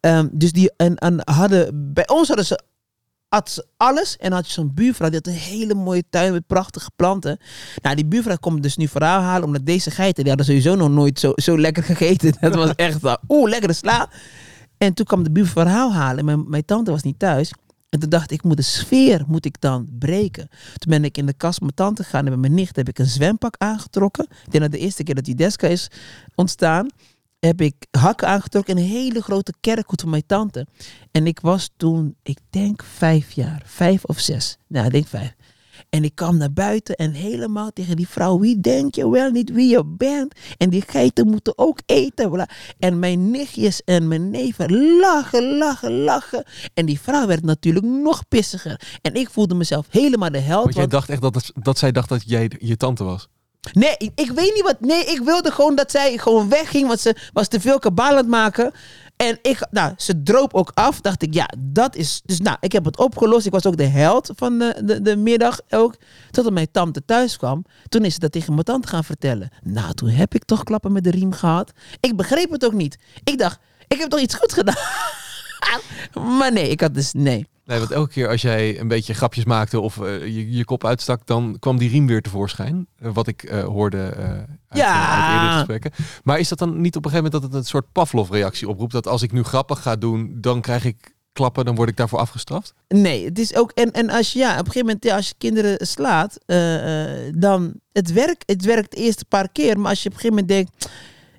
[0.00, 2.60] Ehm, dus die en, en hadden, bij ons hadden ze,
[3.28, 4.16] had alles.
[4.16, 7.38] En had je zo'n buurvrouw, die had een hele mooie tuin met prachtige planten.
[7.82, 10.90] Nou, die buurvrouw komt dus nu verhaal halen, omdat deze geiten, die hadden sowieso nog
[10.90, 12.34] nooit zo, zo lekker gegeten.
[12.40, 14.08] Dat was echt, oeh, lekkere sla.
[14.78, 17.52] En toen kwam de buurvrouw verhaal halen en mijn, mijn tante was niet thuis.
[17.90, 20.48] En toen dacht ik, moet de sfeer moet ik dan breken.
[20.76, 22.88] Toen ben ik in de kast met mijn tante gegaan en met mijn nicht heb
[22.88, 24.24] ik een zwempak aangetrokken.
[24.24, 25.90] Ik denk dat de eerste keer dat die deska is
[26.34, 26.88] ontstaan,
[27.38, 30.66] heb ik hakken aangetrokken en een hele grote kerkhoed van mijn tante.
[31.10, 34.56] En ik was toen, ik denk vijf jaar, vijf of zes.
[34.66, 35.34] Nou, ik denk vijf.
[35.90, 39.50] En ik kwam naar buiten en helemaal tegen die vrouw, wie denk je wel niet
[39.52, 40.34] wie je bent?
[40.56, 42.30] En die geiten moeten ook eten.
[42.30, 42.48] bla.
[42.78, 46.44] En mijn nichtjes en mijn neven lachen, lachen, lachen.
[46.74, 48.80] En die vrouw werd natuurlijk nog pissiger.
[49.02, 50.62] En ik voelde mezelf helemaal de held.
[50.62, 53.28] Want jij want- dacht echt dat, dat zij dacht dat jij je tante was.
[53.72, 54.80] Nee, ik, ik weet niet wat.
[54.80, 58.16] Nee, ik wilde gewoon dat zij gewoon wegging, want ze was te veel kabaal aan
[58.16, 58.72] het maken.
[59.20, 61.00] En ik, nou, ze droop ook af.
[61.00, 62.20] Dacht ik, ja, dat is.
[62.24, 63.46] Dus nou, ik heb het opgelost.
[63.46, 65.94] Ik was ook de held van de, de, de middag ook.
[66.30, 67.64] Totdat mijn tante thuis kwam.
[67.88, 69.50] Toen is ze dat tegen mijn tante gaan vertellen.
[69.62, 71.72] Nou, toen heb ik toch klappen met de riem gehad.
[72.00, 72.98] Ik begreep het ook niet.
[73.24, 74.84] Ik dacht, ik heb toch iets goed gedaan.
[76.38, 77.46] maar nee, ik had dus nee.
[77.70, 80.84] Nee, want elke keer als jij een beetje grapjes maakte of eh, je, je kop
[80.84, 82.86] uitstak, dan kwam die riem weer tevoorschijn.
[82.98, 85.40] Eh, wat ik eh, hoorde eh, uit, Ja.
[85.40, 85.90] uit gesprekken.
[86.24, 88.92] Maar is dat dan niet op een gegeven moment dat het een soort Pavlov-reactie oproept?
[88.92, 92.18] Dat als ik nu grappig ga doen, dan krijg ik klappen, dan word ik daarvoor
[92.18, 92.74] afgestraft?
[92.88, 93.70] Nee, het is ook.
[93.70, 96.38] En, en als je ja, op een gegeven moment, ja, als je kinderen slaat,
[97.34, 97.74] dan.
[97.92, 99.80] Het werkt, het werkt de eerste paar keer.
[99.80, 100.90] Maar als je op een gegeven moment denkt,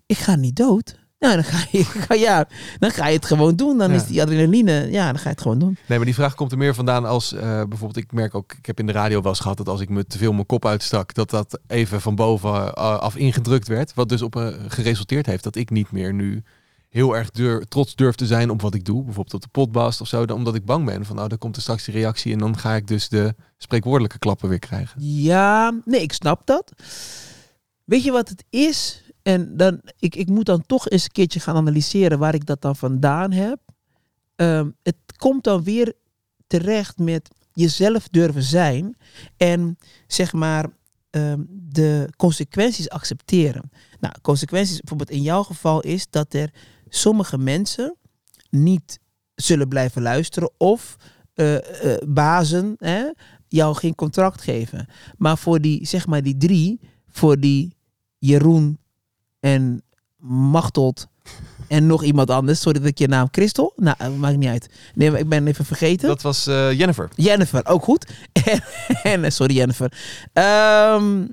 [0.06, 1.00] ik ga niet dood.
[1.22, 2.48] Nou, dan ga je, ga, ja,
[2.80, 3.78] dan ga je het gewoon doen.
[3.78, 3.96] Dan Ja.
[3.96, 5.78] is die adrenaline, ja, dan ga je het gewoon doen.
[5.88, 8.66] Nee, maar die vraag komt er meer vandaan als eh, bijvoorbeeld, ik merk ook, ik
[8.66, 10.66] heb in de radio wel eens gehad dat als ik me te veel mijn kop
[10.66, 13.94] uitstak, dat dat even van boven eh, af ingedrukt werd.
[13.94, 16.44] Wat dus op een geresulteerd heeft dat ik niet meer nu
[16.90, 19.04] heel erg dur- trots durf te zijn op wat ik doe.
[19.04, 20.26] Bijvoorbeeld op de potbast of zo.
[20.26, 22.58] dan- Omdat ik bang ben van, nou, dan komt er straks die reactie en dan
[22.58, 25.02] ga ik dus de spreekwoordelijke klappen weer krijgen.
[25.04, 26.72] Ja, nee, ik snap dat.
[27.84, 29.04] Weet je wat het is?
[29.24, 32.62] En dan, ik, ik moet dan toch eens een keertje gaan analyseren waar ik dat
[32.62, 33.60] dan vandaan heb.
[34.36, 35.94] Ehm, het komt dan weer
[36.48, 38.98] terecht met jezelf durven zijn
[39.38, 40.66] en zeg maar
[41.10, 43.72] ehm, de consequenties accepteren.
[44.00, 46.54] Nou, consequenties bijvoorbeeld in jouw geval is dat er
[46.90, 47.96] sommige mensen
[48.50, 49.00] niet
[49.36, 50.96] zullen blijven luisteren of
[51.34, 51.58] eh,
[52.08, 53.10] bazen hè,
[53.48, 54.88] jou geen contract geven.
[55.18, 56.80] Maar voor die, zeg maar die drie,
[57.10, 57.76] voor die
[58.18, 58.80] Jeroen
[59.41, 59.84] en
[60.23, 61.08] Machteld
[61.67, 62.62] en nog iemand anders.
[62.62, 63.73] Sorry dat ik je naam Christel.
[63.75, 64.69] Nou, eh, maakt niet uit.
[64.93, 66.08] Nee, ik ben even vergeten.
[66.08, 67.10] Dat was eh, Jennifer.
[67.15, 68.06] Jennifer, ook goed.
[68.45, 68.63] En,
[69.04, 69.93] en, eh, sorry Jennifer.
[70.34, 71.27] Ehm,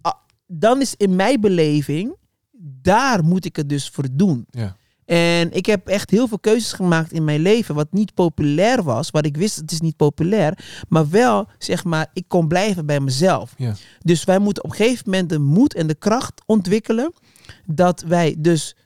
[0.00, 0.14] ah,
[0.46, 2.16] dan is in mijn beleving,
[2.82, 4.46] daar moet ik het dus voor doen.
[4.50, 4.76] Ja.
[5.04, 9.10] En ik heb echt heel veel keuzes gemaakt in mijn leven wat niet populair was.
[9.10, 10.58] Wat ik wist, het is niet populair.
[10.88, 13.54] Maar wel, zeg maar, ik kon blijven bij mezelf.
[13.56, 13.74] Ja.
[13.98, 17.12] Dus wij moeten op een gegeven moment de moed en de kracht ontwikkelen.
[17.64, 18.76] Dat wij dus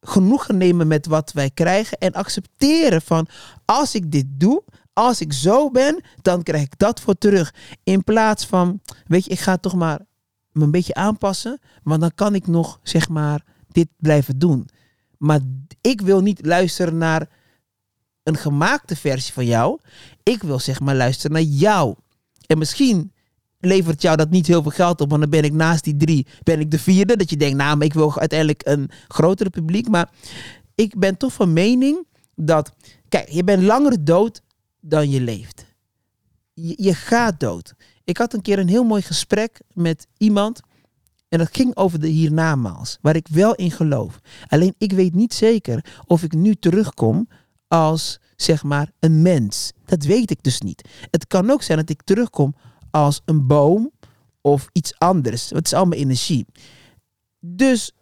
[0.00, 1.98] genoegen nemen met wat wij krijgen.
[1.98, 3.28] En accepteren van,
[3.64, 7.54] als ik dit doe, als ik zo ben, dan krijg ik dat voor terug.
[7.82, 10.00] In plaats van, weet je, ik ga toch maar
[10.52, 11.60] me een beetje aanpassen.
[11.82, 14.68] Want dan kan ik nog, zeg maar, dit blijven doen.
[15.18, 15.40] Maar
[15.80, 17.28] ik wil niet luisteren naar
[18.22, 19.80] een gemaakte versie van jou.
[20.22, 21.94] Ik wil zeg maar luisteren naar jou.
[22.46, 23.12] En misschien
[23.64, 26.26] levert jou dat niet heel veel geld op, want dan ben ik naast die drie,
[26.42, 27.16] ben ik de vierde.
[27.16, 29.88] Dat je denkt, nou, maar ik wil uiteindelijk een grotere publiek.
[29.88, 30.10] Maar
[30.74, 32.72] ik ben toch van mening dat,
[33.08, 34.42] kijk, je bent langer dood
[34.80, 35.64] dan je leeft.
[36.54, 37.74] Je, je gaat dood.
[38.04, 40.60] Ik had een keer een heel mooi gesprek met iemand.
[41.28, 44.20] En dat ging over de hiernamaals, waar ik wel in geloof.
[44.46, 47.28] Alleen ik weet niet zeker of ik nu terugkom
[47.68, 49.72] als, zeg maar, een mens.
[49.84, 50.88] Dat weet ik dus niet.
[51.10, 52.54] Het kan ook zijn dat ik terugkom
[52.94, 53.90] als een boom
[54.40, 55.50] of iets anders.
[55.50, 56.46] Het is allemaal energie.
[57.40, 57.92] Dus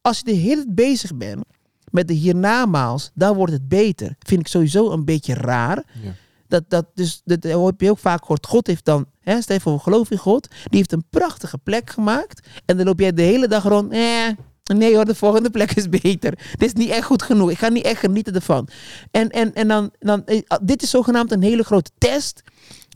[0.00, 1.44] als je de hele tijd bezig bent
[1.90, 4.16] met de hiernamaals, dan wordt het beter.
[4.18, 5.84] Vind ik sowieso een beetje raar.
[6.02, 6.14] Ja.
[6.48, 8.46] Dat, dat, dus, dat heb je ook vaak gehoord.
[8.46, 10.48] God heeft dan, hè, stel voor, geloof in God.
[10.48, 12.48] Die heeft een prachtige plek gemaakt.
[12.64, 13.92] En dan loop jij de hele dag rond.
[13.92, 14.28] Eh,
[14.74, 16.38] nee hoor, de volgende plek is beter.
[16.56, 17.50] Dit is niet echt goed genoeg.
[17.50, 18.68] Ik ga niet echt genieten ervan.
[19.10, 22.42] En, en, en dan, dan, eh, dit is zogenaamd een hele grote test.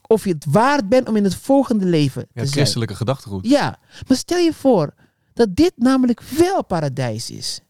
[0.07, 2.49] Of je het waard bent om in het volgende leven te zijn.
[2.49, 3.47] christelijke gedachtegoed.
[3.49, 4.95] Ja, maar stel je voor
[5.33, 7.61] dat dit namelijk wel paradijs is.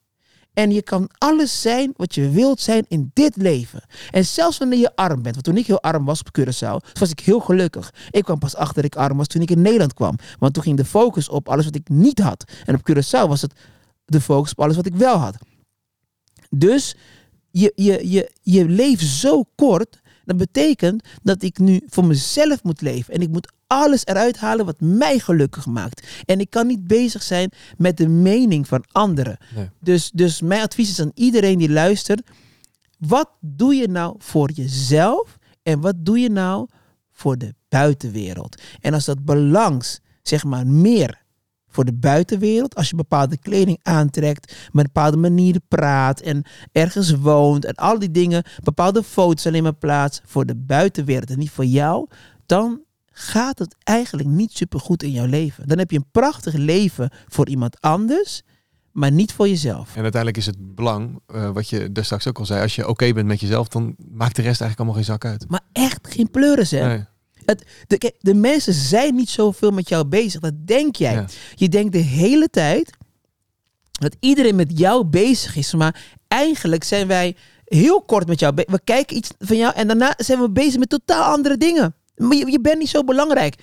[0.53, 3.85] En je kan alles zijn wat je wilt zijn in dit leven.
[4.11, 5.35] En zelfs wanneer je arm bent.
[5.35, 7.95] Want toen ik heel arm was op Curaçao, was ik heel gelukkig.
[8.11, 10.19] Ik kwam pas achter dat ik arm was toen ik in Nederland kwam.
[10.39, 12.45] Want toen ging de focus op alles wat ik niet had.
[12.65, 13.53] En op Curaçao was het
[14.05, 15.37] de focus op alles wat ik wel had.
[16.51, 16.97] Dus
[17.51, 20.01] je, je, je, je leeft zo kort.
[20.27, 23.15] Dat betekent dat ik nu voor mezelf moet leven.
[23.15, 26.07] En ik moet alles eruit halen wat mij gelukkig maakt.
[26.25, 29.39] En ik kan niet bezig zijn met de mening van anderen.
[29.55, 29.71] Nee.
[29.81, 32.23] Dus, dus mijn advies is aan iedereen die luistert.
[32.99, 35.39] Wat doe je nou voor jezelf?
[35.63, 36.69] En wat doe je nou
[37.13, 38.63] voor de buitenwereld?
[38.81, 41.25] En als dat belangs, zeg maar, meer
[41.77, 47.15] voor de buitenwereld, als je bepaalde kleding aantrekt, met een bepaalde manier praat en ergens
[47.15, 51.51] woont en al die dingen, bepaalde foto's alleen maar plaats voor de buitenwereld en niet
[51.51, 52.07] voor jou,
[52.47, 52.81] dan
[53.13, 55.69] gaat het eigenlijk niet supergoed in jouw leven.
[55.69, 58.43] Dan heb je een prachtig leven voor iemand anders,
[58.93, 59.97] maar niet voor jezelf.
[59.97, 62.89] En uiteindelijk is het belang, eh, wat je daar straks ook al zei, als je
[62.89, 65.45] oké bent met jezelf, dan maakt de rest eigenlijk allemaal geen zak uit.
[65.49, 66.87] Maar echt geen pleuris, hè?
[66.87, 67.05] Nee.
[67.47, 70.41] Het, de, kijk, de mensen zijn niet zoveel met jou bezig.
[70.41, 71.15] Dat denk jij.
[71.15, 71.27] Ja.
[71.55, 72.91] Je denkt de hele tijd
[73.93, 75.75] dat iedereen met jou bezig is.
[75.75, 78.71] Maar eigenlijk zijn wij heel kort met jou bezig.
[78.71, 81.95] We kijken iets van jou en daarna zijn we bezig met totaal andere dingen.
[82.17, 83.55] Maar je, je bent niet zo belangrijk.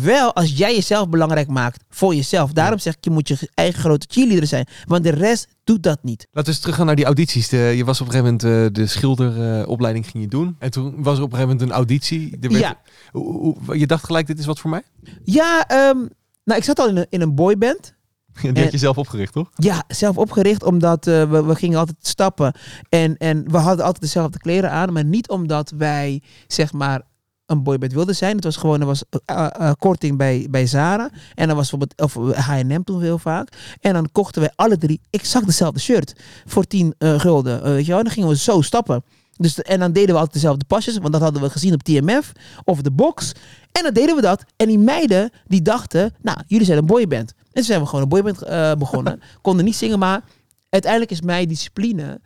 [0.00, 2.52] Wel als jij jezelf belangrijk maakt voor jezelf.
[2.52, 4.66] Daarom zeg ik, je moet je eigen grote cheerleader zijn.
[4.84, 6.20] Want de rest doet dat niet.
[6.30, 7.48] Laten we eens teruggaan naar die audities.
[7.48, 10.56] De, je was op een gegeven moment eh, de schilderopleiding ging je doen.
[10.58, 12.36] En toen was er op een gegeven moment een auditie.
[12.40, 12.80] Er werd- Ja.
[13.12, 14.82] Hoe- hoe- je dacht gelijk, dit is wat voor mij?
[15.24, 15.98] Ja, ehm,
[16.44, 17.94] nou ik zat al in een, in een boyband.
[18.42, 19.50] Die had je zelf opgericht, toch?
[19.54, 22.54] Ja, zelf opgericht omdat eh, we, we gingen altijd stappen.
[22.88, 24.92] En, en we hadden altijd dezelfde kleren aan.
[24.92, 27.02] Maar niet omdat wij, zeg maar,
[27.46, 28.34] een boyband wilden zijn.
[28.34, 31.10] Het was gewoon, er was eh, eh, korting bij, bij Zara.
[31.34, 33.48] En dan was bijvoorbeeld, of H&M toen heel vaak.
[33.80, 36.12] En dan kochten wij alle drie exact dezelfde shirt.
[36.44, 37.98] Voor 10 eh, gulden, eh, weet je wel.
[37.98, 39.04] En dan gingen we zo stappen.
[39.36, 40.98] Dus, en dan deden we altijd dezelfde pasjes.
[40.98, 42.32] Want dat hadden we gezien op TMF.
[42.64, 43.32] Of de box.
[43.72, 44.44] En dan deden we dat.
[44.56, 47.34] En die meiden, die dachten, nou, jullie zijn een boyband.
[47.36, 49.20] En toen zijn we gewoon een boyband eh, begonnen.
[49.42, 50.24] Konden niet zingen, maar
[50.68, 52.20] uiteindelijk is mijn discipline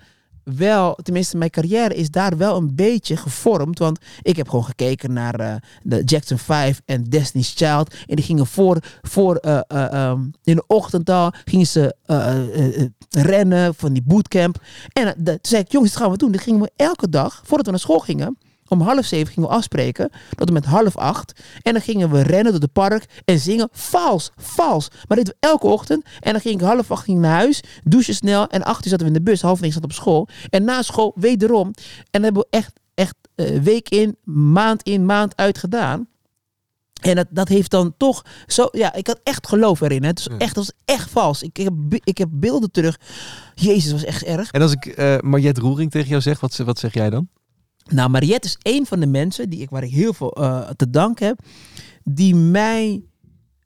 [0.57, 3.79] wel, tenminste mijn carrière is daar wel een beetje gevormd.
[3.79, 7.95] Want ik heb gewoon gekeken naar eh, de Jackson 5 en Destiny's Child.
[8.07, 11.97] En die gingen voor, voor eh, eh, ehm, in de ochtend al, gingen ze
[13.11, 14.63] rennen van die bootcamp.
[14.93, 16.33] En toen zei ik, jongens, dit gaan we doen.
[16.33, 19.55] Dit gingen we elke dag, voordat we naar school gingen, om half zeven gingen we
[19.55, 20.11] afspreken.
[20.37, 21.41] Tot en met half acht.
[21.63, 23.69] En dan gingen we rennen door het park en zingen.
[23.73, 24.89] Vals, vals.
[25.09, 26.05] Maar dit we elke ochtend.
[26.21, 27.63] En dan ging ik half acht ging naar huis.
[27.85, 28.47] Douchen snel.
[28.47, 29.43] En acht uur zaten we in de bus.
[29.43, 30.29] Half negen zat op school.
[30.51, 31.67] En na school wederom.
[31.67, 31.75] En
[32.11, 36.09] dat hebben we echt, echt eh, week in, maand in, maand uit gedaan.
[36.99, 38.69] En dat, dat heeft dan toch zo...
[38.73, 40.03] Ja, ik had echt geloof erin.
[40.03, 40.09] Hè.
[40.09, 41.43] Het, was echt, het was echt vals.
[41.43, 42.99] Ik, ik, heb, be- ik heb beelden terug.
[43.55, 44.51] Jezus, was echt erg.
[44.51, 47.29] En als ik Mariette Roering tegen jou zeg, wat, wat zeg jij dan?
[47.89, 50.91] Nou, Mariette is een van de mensen die ik, waar ik heel veel eh, te
[50.91, 51.41] danken heb.
[52.05, 53.03] Die mij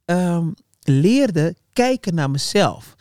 [0.05, 2.95] ehm, leerde kijken naar mezelf.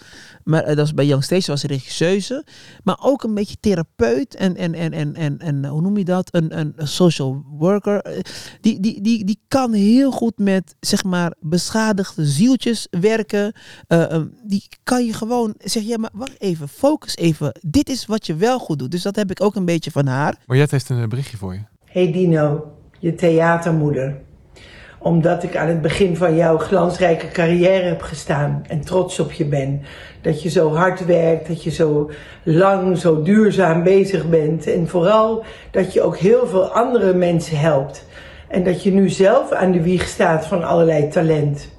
[0.44, 2.46] Maar eh, dat was bij Young Station was regisseuse.
[2.84, 4.36] Maar ook een beetje therapeut.
[4.36, 6.36] En, en, en, en, en, en hoe noem je dat?
[6.36, 8.00] Een, een, een social worker.
[8.02, 8.20] Eh,
[8.62, 13.54] Die, die, die, die kan heel goed met, zeg maar, beschadigde zieltjes werken.
[13.88, 17.60] Eh, ehm, die kan je gewoon zeggen, ja, maar wacht even, focus even.
[17.62, 18.92] Dit is wat je wel goed doet.
[18.92, 20.36] Dus dat heb ik ook een beetje van haar.
[20.46, 21.60] Mariette heeft een eh, berichtje voor je.
[21.86, 24.22] Hey Dino, je theatermoeder.
[25.02, 29.46] Omdat ik aan het begin van jouw glansrijke carrière heb gestaan en trots op je
[29.46, 29.82] ben.
[30.22, 32.10] Dat je zo hard werkt, dat je zo
[32.44, 34.68] lang, zo duurzaam bezig bent.
[34.68, 38.06] En vooral dat je ook heel veel andere mensen helpt.
[38.48, 41.70] En dat je nu zelf aan de wieg staat van allerlei talent.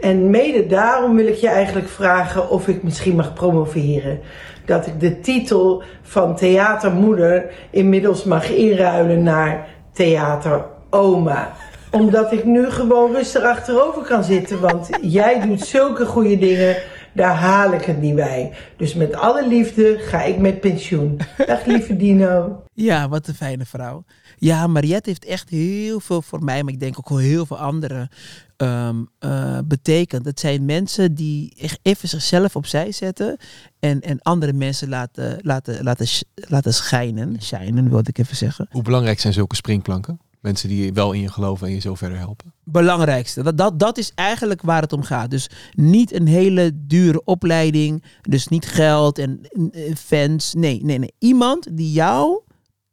[0.00, 4.20] En mede daarom wil ik je eigenlijk vragen of ik misschien mag promoveren.
[4.64, 11.52] Dat ik de titel van theatermoeder inmiddels mag inruilen naar theateroma.
[11.90, 14.60] Omdat ik nu gewoon rustig achterover kan zitten.
[14.60, 16.76] Want jij doet zulke goede dingen.
[17.12, 18.52] Daar haal ik het niet bij.
[18.76, 21.20] Dus met alle liefde ga ik met pensioen.
[21.46, 22.62] Dag lieve Dino.
[22.74, 24.04] Ja, wat een fijne vrouw.
[24.38, 27.58] Ja, Mariette heeft echt heel veel voor mij, maar ik denk ook wel heel veel
[27.58, 28.08] anderen
[28.56, 30.24] ehm, eh, betekend.
[30.24, 33.36] Het zijn mensen die echt even zichzelf opzij zetten
[33.78, 37.36] en, en andere mensen laten, laten, laten, laten schijnen.
[37.38, 38.66] Schijnen, wilde ik even zeggen.
[38.70, 40.20] Hoe belangrijk zijn zulke springplanken?
[40.40, 42.52] Mensen die wel in je geloven en je zo verder helpen.
[42.64, 43.42] belangrijkste.
[43.42, 45.30] Dat, dat, dat is eigenlijk waar het om gaat.
[45.30, 48.04] Dus niet een hele dure opleiding.
[48.22, 49.40] Dus niet geld en
[49.72, 50.54] eh, fans.
[50.54, 51.12] Nee, nee, nee.
[51.18, 52.40] Iemand die jou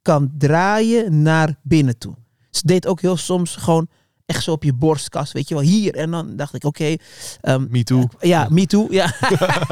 [0.02, 2.14] kan draaien naar binnen toe.
[2.52, 3.88] Ze deed ook heel soms gewoon
[4.26, 5.96] echt zo op je borstkast, weet je wel, hier.
[5.96, 6.96] En dan dacht ik, oké.
[7.42, 8.08] ehm, Me too.
[8.20, 8.88] ja, me too.
[8.90, 9.14] Ja.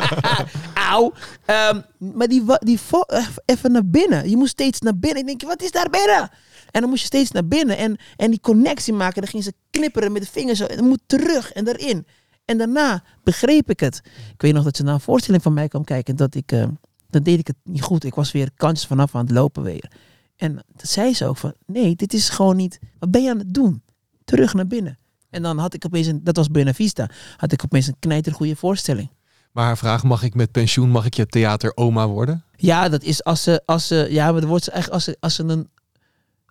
[0.91, 1.13] Auw.
[1.45, 4.29] Ehm, maar die, die eff- even naar binnen.
[4.29, 5.19] Je moest steeds naar binnen.
[5.19, 6.29] Ik denk, wat is daar binnen?
[6.75, 9.21] En dan moest je steeds naar binnen en, en die connectie maken.
[9.21, 10.59] Dan ging ze knipperen met de vingers.
[10.59, 10.65] zo.
[10.65, 12.05] En dan moet terug en erin.
[12.45, 14.01] En daarna begreep ik het.
[14.33, 16.15] Ik weet nog dat ze naar een voorstelling van mij kwam kijken.
[16.15, 16.67] Dat ik, eh,
[17.09, 18.03] dan deed ik het niet goed.
[18.03, 19.91] Ik was weer kantjes vanaf aan het lopen weer.
[20.35, 22.79] En toen zei ze ook van, nee, dit is gewoon niet.
[22.99, 23.83] Wat ben je aan het doen?
[24.25, 24.97] Terug naar binnen.
[25.29, 28.55] En dan had ik opeens, een, dat was Buena Vista, had ik opeens een knijtergoede
[28.55, 29.09] voorstelling.
[29.51, 32.43] Maar haar vraag, mag ik met pensioen, mag ik je theateroma worden?
[32.55, 35.17] Ja, dat is als ze, als ze ja, maar dan wordt ze echt, als ze,
[35.19, 35.69] als ze een,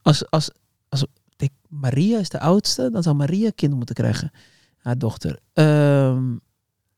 [0.05, 0.51] als, als,
[0.89, 1.05] als,
[1.37, 4.31] denk, Maria is de oudste, dan zou Maria kind moeten krijgen,
[4.79, 5.39] haar dochter.
[5.53, 6.23] Ehm,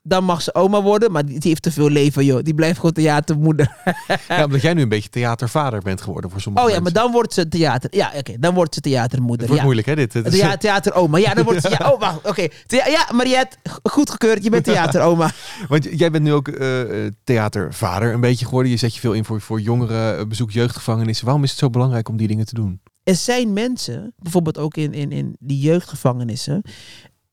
[0.03, 2.42] dan mag ze oma worden, maar die, die heeft te veel leven, joh.
[2.42, 3.71] Die blijft gewoon theatermoeder.
[4.29, 7.12] Ja, omdat jij nu een beetje theatervader bent geworden voor sommige Oh ja, maar dan
[7.12, 7.95] wordt ze theater.
[7.97, 9.47] Ja, oké, dan wordt ze Het theatermoeder.
[9.47, 9.64] wordt Ja.
[9.64, 10.12] moeilijk hè dit?
[10.12, 11.19] Het is- Ja, theateroma.
[11.19, 11.69] Ja, dan wordt ze.
[11.79, 12.29] Ja, oh, wacht.
[12.29, 12.47] Oké.
[12.66, 14.45] Thea- Ja, Mariette, goedgekeurd.
[14.45, 15.31] Je bent theateroma.
[15.69, 16.81] Want jij bent nu ook eh,
[17.25, 18.71] theatervader een beetje geworden.
[18.71, 21.25] Je zet je veel in voor, voor jongeren, eh, bezoek jeugdgevangenissen.
[21.25, 22.81] Waarom is het zo belangrijk om die dingen te doen?
[23.07, 26.62] Er zijn mensen, bijvoorbeeld ook in, in, in die jeugdgevangenissen,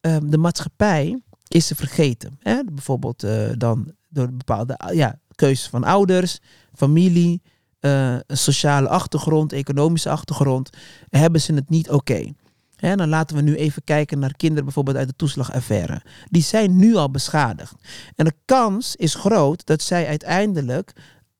[0.02, 2.38] ehm, de maatschappij is te vergeten.
[2.40, 2.64] Hè?
[2.64, 6.40] Bijvoorbeeld eh, dan door bepaalde ah, ja, keuzes van ouders,
[6.74, 7.42] familie,
[7.80, 10.70] een sociale achtergrond, economische achtergrond,
[11.10, 12.34] hebben ze het niet oké.
[12.76, 16.02] Hè, dan laten we nu even kijken naar kinderen bijvoorbeeld uit de toeslagaffaire.
[16.30, 17.76] Die zijn nu al beschadigd.
[18.16, 20.94] En de kans is groot dat zij uiteindelijk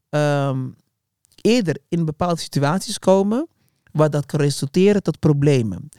[0.10, 0.68] ehm,
[1.42, 3.48] eerder in bepaalde situaties komen
[3.94, 5.90] waar dat kan resulteren tot problemen.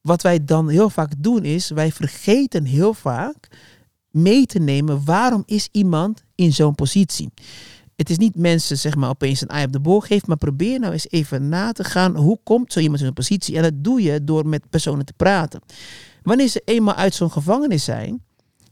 [0.00, 3.48] Wat wij dan heel vaak doen is, wij vergeten heel vaak
[4.10, 7.30] mee te nemen waarom is iemand in zo'n positie.
[7.96, 10.80] Het is niet mensen zeg maar opeens een ei op de boog geven, maar probeer
[10.80, 13.56] nou eens even na te gaan hoe komt zo iemand in zo'n positie.
[13.56, 15.60] En dat doe je door met personen te praten.
[16.22, 18.22] Wanneer ze eenmaal uit zo'n gevangenis zijn,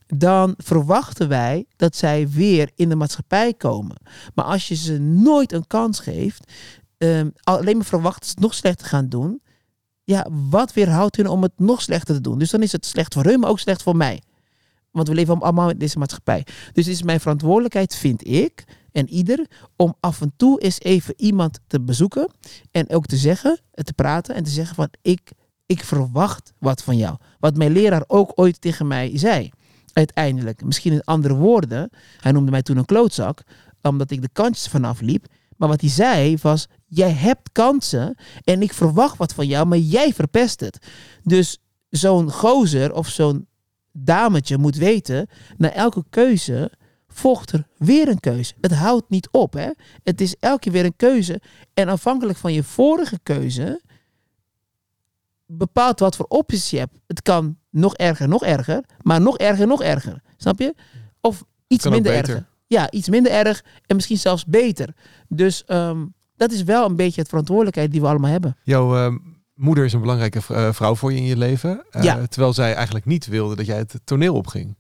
[0.06, 3.96] dan verwachten wij dat zij weer in de maatschappij komen.
[4.34, 6.52] Maar als je ze nooit een kans geeft,
[6.98, 9.42] ehm, alleen maar verwacht het nog slechter gaan doen.
[10.04, 12.38] Ja, wat weerhoudt hun om het nog slechter te doen?
[12.38, 14.22] Dus dan is het slecht voor hun, maar ook slecht voor mij.
[14.90, 16.46] Want we leven allemaal in deze maatschappij.
[16.72, 21.14] Dus het is mijn verantwoordelijkheid, vind ik, en ieder, om af en toe eens even
[21.16, 22.30] iemand te bezoeken.
[22.70, 25.30] En ook te zeggen, te praten en te zeggen van ik,
[25.66, 27.16] ik verwacht wat van jou.
[27.38, 29.50] Wat mijn leraar ook ooit tegen mij zei.
[29.92, 31.90] Uiteindelijk, misschien in andere woorden.
[32.20, 33.42] Hij noemde mij toen een klootzak,
[33.82, 35.26] omdat ik de kantjes vanaf liep.
[35.56, 39.78] Maar wat hij zei was, jij hebt kansen en ik verwacht wat van jou, maar
[39.78, 40.86] jij verpest het.
[41.22, 41.58] Dus
[41.90, 43.46] zo'n gozer of zo'n
[43.92, 46.72] dametje moet weten, na elke keuze
[47.08, 48.54] volgt er weer een keuze.
[48.60, 49.52] Het houdt niet op.
[49.52, 49.70] Hè?
[50.02, 51.40] Het is elke keer weer een keuze.
[51.74, 53.80] En afhankelijk van je vorige keuze
[55.46, 56.98] bepaalt wat voor opties je hebt.
[57.06, 60.22] Het kan nog erger, nog erger, maar nog erger, nog erger.
[60.36, 60.74] Snap je?
[61.20, 62.46] Of iets minder beter.
[62.66, 64.94] Ja, iets minder erg en misschien zelfs beter.
[65.28, 66.04] Dus ehm,
[66.36, 68.56] dat is wel een beetje het verantwoordelijkheid die we allemaal hebben.
[68.64, 69.14] Jouw eh,
[69.54, 71.84] moeder is een belangrijke eh, vrouw voor je in je leven.
[71.90, 72.26] eh, Ja.
[72.26, 74.76] Terwijl zij eigenlijk niet wilde dat jij het toneel opging.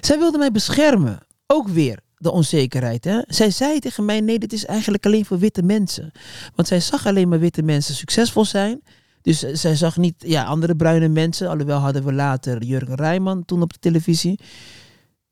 [0.00, 1.18] Zij wilde mij beschermen.
[1.46, 3.04] Ook weer de onzekerheid.
[3.04, 3.20] Hè?
[3.26, 6.12] Zij zei tegen mij: nee, dit is eigenlijk alleen voor witte mensen.
[6.54, 8.82] Want zij zag alleen maar witte mensen succesvol zijn.
[9.22, 11.48] Dus eh, zij zag niet ja, andere bruine mensen.
[11.48, 14.40] Alhoewel hadden we later Jurgen Rijman toen op de televisie.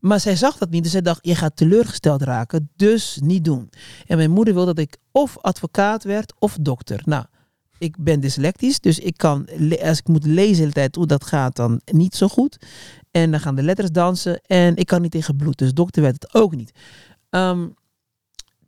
[0.04, 0.82] Maar zij zag dat niet.
[0.82, 2.70] Dus zij dacht: je gaat teleurgesteld raken.
[2.76, 3.70] Dus niet doen.
[4.06, 7.02] En mijn moeder wilde dat ik of advocaat werd of dokter.
[7.04, 7.24] Nou,
[7.78, 9.48] ik ben dyslectisch, dus ik kan,
[9.82, 12.66] als ik moet lezen de hele tijd hoe dat gaat, dan niet zo goed.
[13.10, 16.22] En dan gaan de letters dansen en ik kan niet tegen bloed, dus dokter werd
[16.22, 16.72] het ook niet.
[17.30, 17.68] Ehm,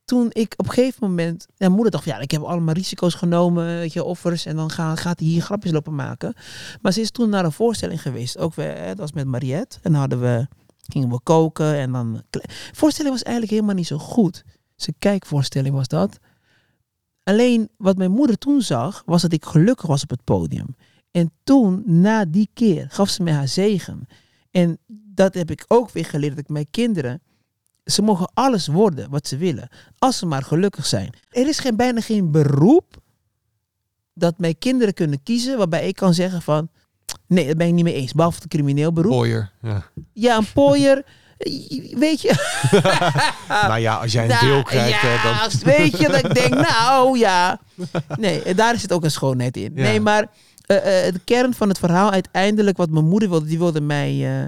[0.05, 3.65] toen ik op een gegeven moment, mijn moeder dacht, ja, ik heb allemaal risico's genomen,
[3.65, 6.35] weet je, offers, en dan ga, gaat hij hier grapjes lopen maken.
[6.81, 8.55] Maar ze is toen naar een voorstelling geweest, ook
[8.87, 10.47] dat was met Mariette, en dan hadden we,
[10.93, 12.23] gingen we koken en dan,
[12.73, 14.45] voorstelling was eigenlijk helemaal niet zo goed.
[14.77, 16.19] Zijn kijkvoorstelling was dat.
[17.23, 20.77] Alleen wat mijn moeder toen zag, was dat ik gelukkig was op het podium.
[21.11, 24.07] En toen, na die keer, gaf ze mij haar zegen.
[24.51, 27.23] En dat heb ik ook weer geleerd dat ik mijn kinderen.
[27.85, 29.69] Ze mogen alles worden wat ze willen,
[29.99, 31.15] als ze maar gelukkig zijn.
[31.31, 33.01] Er is geen, bijna geen beroep
[34.15, 36.69] dat mijn kinderen kunnen kiezen, waarbij ik kan zeggen van,
[37.29, 39.13] nee, dat ben ik niet mee eens, behalve het crimineel beroep.
[39.13, 39.51] Pooier.
[39.63, 39.83] Ja.
[40.13, 41.05] Ja, een pooier,
[42.05, 42.35] weet je,
[43.69, 45.39] nou ja, als jij een deel krijgt, ja, dan...
[45.41, 47.61] als- weet je dat ik denk, nou ja.
[48.19, 49.73] Nee, daar zit ook een schoonheid in.
[49.75, 49.83] Ja.
[49.83, 50.27] Nee, maar
[50.67, 54.39] eh, eh, de kern van het verhaal uiteindelijk, wat mijn moeder wilde, die wilde mij,
[54.41, 54.45] eh,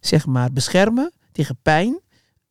[0.00, 2.00] zeg maar, beschermen tegen pijn.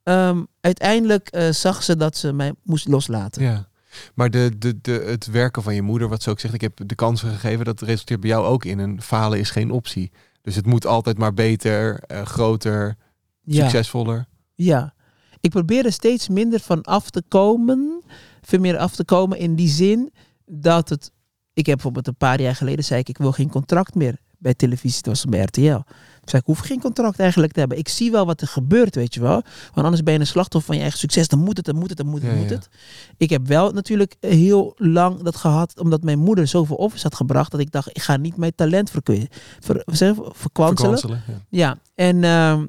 [0.04, 3.44] Ehm, uiteindelijk zag ze dat ze mij moest loslaten.
[3.44, 3.68] Ja.
[4.16, 6.80] Maar de, de, de, het werken van je moeder, wat ze ook zegt, ik heb
[6.86, 10.12] de kansen gegeven, dat resulteert bij jou ook in een falen is geen optie.
[10.42, 12.96] Dus het moet altijd maar beter, eh, groter,
[13.42, 13.62] Ja.
[13.64, 14.26] succesvoller.
[14.56, 14.94] Ja.
[15.40, 18.02] Ik probeer er steeds minder van af te komen.
[18.42, 20.14] Veel meer af te komen in die zin
[20.46, 21.12] dat het...
[21.54, 24.54] Ik heb bijvoorbeeld een paar jaar geleden zei ik, ik wil geen contract meer bij
[24.54, 25.02] televisie.
[25.04, 25.80] Dat was bij RTL.
[26.24, 27.78] Ik zei, ik hoef geen contract eigenlijk te hebben.
[27.78, 29.42] Ik zie wel wat er gebeurt, weet je wel.
[29.74, 31.28] Want anders ben je een slachtoffer van je eigen succes.
[31.28, 32.56] Dan moet het, dan moet het, dan moet het, Ja, moet ja.
[32.56, 32.70] het.
[33.18, 37.52] Ik heb wel natuurlijk heel lang dat gehad, omdat mijn moeder zoveel offers had gebracht,
[37.52, 39.28] dat ik dacht, ik ga niet mijn talent verkwe-
[39.60, 41.00] ver, ver, verkwanselen.
[41.00, 41.42] Verkwanselen, ja.
[41.50, 42.60] Ja, en, ehm,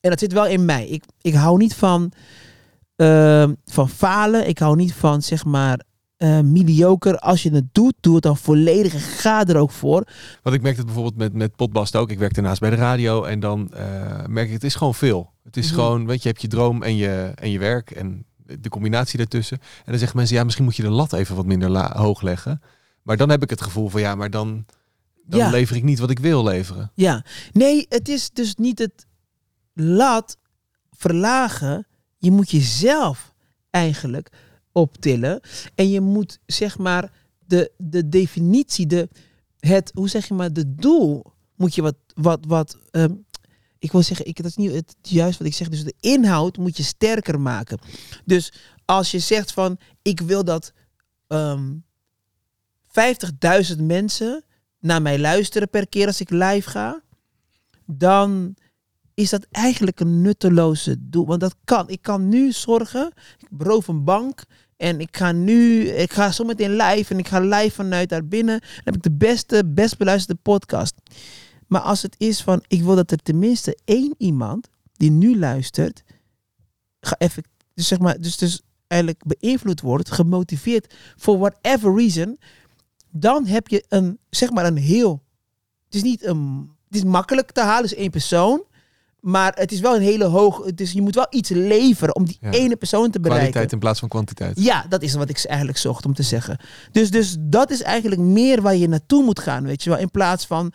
[0.00, 0.86] en dat zit wel in mij.
[0.88, 2.12] Ik, ik hou niet van,
[2.96, 4.48] ehm, van falen.
[4.48, 5.80] Ik hou niet van, zeg maar,
[6.16, 7.18] eh mediocre.
[7.20, 10.06] Als je het doet, doe het dan volledig en ga er ook voor.
[10.42, 12.10] Want ik merk het bijvoorbeeld met, met Potbast ook.
[12.10, 15.32] Ik werk daarnaast bij de radio en dan eh, merk ik, het is gewoon veel.
[15.44, 15.74] Het is Mhm.
[15.74, 18.24] gewoon, weet je, hebt je droom en je, en je werk en
[18.60, 19.58] de combinatie daartussen.
[19.60, 22.60] En dan zeggen mensen, ja, misschien moet je de lat even wat minder hoog leggen.
[23.02, 24.64] Maar dan heb ik het gevoel van, ja, maar dan,
[25.24, 25.50] dan Ja.
[25.50, 26.90] lever ik niet wat ik wil leveren.
[26.94, 29.06] Ja, nee, het is dus niet het
[29.72, 30.36] lat
[30.90, 31.86] verlagen.
[32.18, 33.34] Je moet jezelf
[33.70, 34.28] eigenlijk
[34.76, 35.40] optillen.
[35.74, 37.12] En je moet, zeg maar,
[37.46, 39.08] de, de definitie, de,
[39.58, 41.24] het, hoe zeg je maar, de doel
[41.56, 43.14] moet je wat, wat, wat, ehm,
[43.78, 45.68] ik wil zeggen, ik, dat is niet het juist wat ik zeg.
[45.68, 47.78] Dus de inhoud moet je sterker maken.
[48.24, 48.52] Dus
[48.84, 50.72] als je zegt van, ik wil dat
[51.26, 51.74] ehm
[53.76, 54.44] 50.000 mensen
[54.80, 57.02] naar mij luisteren per keer als ik live ga,
[57.86, 58.56] dan
[59.14, 61.26] is dat eigenlijk een nutteloze doel.
[61.26, 61.88] Want dat kan.
[61.88, 64.44] Ik kan nu zorgen, ik beroof een bank
[64.76, 68.60] en ik ga nu, ik ga zometeen live en ik ga live vanuit daar binnen.
[68.60, 70.94] Dan heb ik de beste, best beluisterde podcast.
[71.66, 76.02] Maar als het is van, ik wil dat er tenminste één iemand die nu luistert,
[77.00, 82.38] ga effect, dus zeg maar, dus, dus eigenlijk beïnvloed wordt, gemotiveerd, for whatever reason,
[83.10, 85.22] dan heb je een, zeg maar, een heel,
[85.84, 88.64] het is niet een, het is makkelijk te halen, is één persoon,
[89.26, 92.38] maar het is wel een hele hoog, dus je moet wel iets leveren om die
[92.40, 92.50] Ja.
[92.50, 93.46] ene persoon te bereiken.
[93.50, 94.60] Kwaliteit in plaats van kwantiteit.
[94.60, 96.58] Ja, dat is wat ik eigenlijk zocht om te zeggen.
[96.92, 99.98] Dus, dus dat is eigenlijk meer waar je naartoe moet gaan, weet je wel.
[99.98, 100.72] In plaats van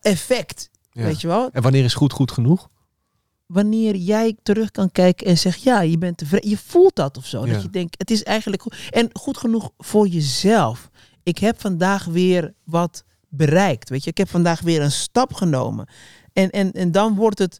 [0.00, 1.02] effect, Ja.
[1.02, 1.48] weet je wel.
[1.52, 2.68] En wanneer is goed goed genoeg?
[3.46, 6.50] Wanneer jij terug kan kijken en zegt, ja, je bent tevreden.
[6.50, 7.46] Je voelt dat of zo.
[7.46, 7.52] Ja.
[7.52, 8.76] Dat je denkt, het is eigenlijk goed.
[8.90, 10.90] En goed genoeg voor jezelf.
[11.22, 14.10] Ik heb vandaag weer wat bereikt, weet je.
[14.10, 15.88] Ik heb vandaag weer een stap genomen.
[16.34, 17.58] En, en, en dan wordt het...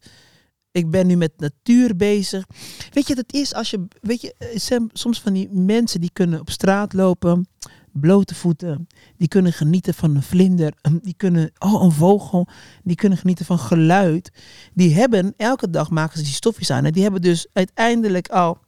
[0.70, 2.44] Ik ben nu met natuur bezig.
[2.92, 3.86] Weet je, dat is als je...
[4.00, 7.48] Weet je, zijn soms van die mensen die kunnen op straat lopen...
[7.92, 8.86] blote voeten.
[9.16, 10.72] Die kunnen genieten van een vlinder.
[11.02, 11.52] Die kunnen...
[11.58, 12.48] Oh, een vogel.
[12.82, 14.32] Die kunnen genieten van geluid.
[14.72, 15.34] Die hebben...
[15.36, 16.84] Elke dag maken ze die stofjes aan.
[16.84, 18.58] En die hebben dus uiteindelijk al...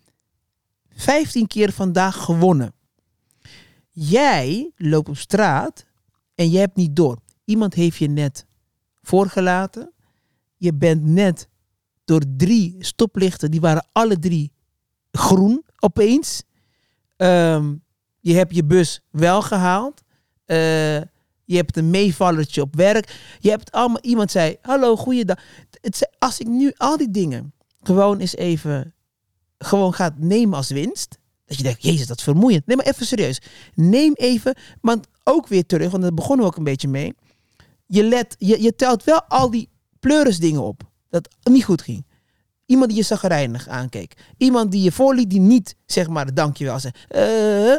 [0.95, 2.75] 15 keer vandaag gewonnen.
[3.91, 5.87] Jij loopt op straat...
[6.35, 7.19] en je hebt niet door.
[7.45, 8.47] Iemand heeft je net
[9.03, 9.91] voorgelaten.
[10.57, 11.49] Je bent net
[12.05, 14.53] door drie stoplichten, die waren alle drie
[15.11, 16.43] groen opeens.
[17.17, 17.75] Ehm,
[18.21, 20.03] je hebt je bus wel gehaald.
[20.45, 21.01] Eh,
[21.45, 23.37] je hebt een meevallertje op werk.
[23.41, 25.43] Je hebt allemaal iemand zei: Hallo, goeiedag.
[25.81, 27.53] Het, als ik nu al die dingen
[27.83, 28.95] gewoon eens even
[29.59, 31.19] gewoon gaat nemen als winst.
[31.45, 32.67] Dat je denkt, jezus, dat is vermoeiend.
[32.67, 33.41] Nee, maar even serieus.
[33.75, 37.15] Neem even, want ook weer terug, want daar begonnen we ook een beetje mee.
[37.87, 39.69] Je, let, je, je telt wel al die
[40.07, 40.83] pleuris dingen op.
[41.09, 42.07] Dat niet goed ging.
[42.67, 44.15] Iemand die je zagrijnig aankeek.
[44.37, 46.93] Iemand die je voorliet die niet, zeg maar, dankjewel zei.
[47.09, 47.77] Eh,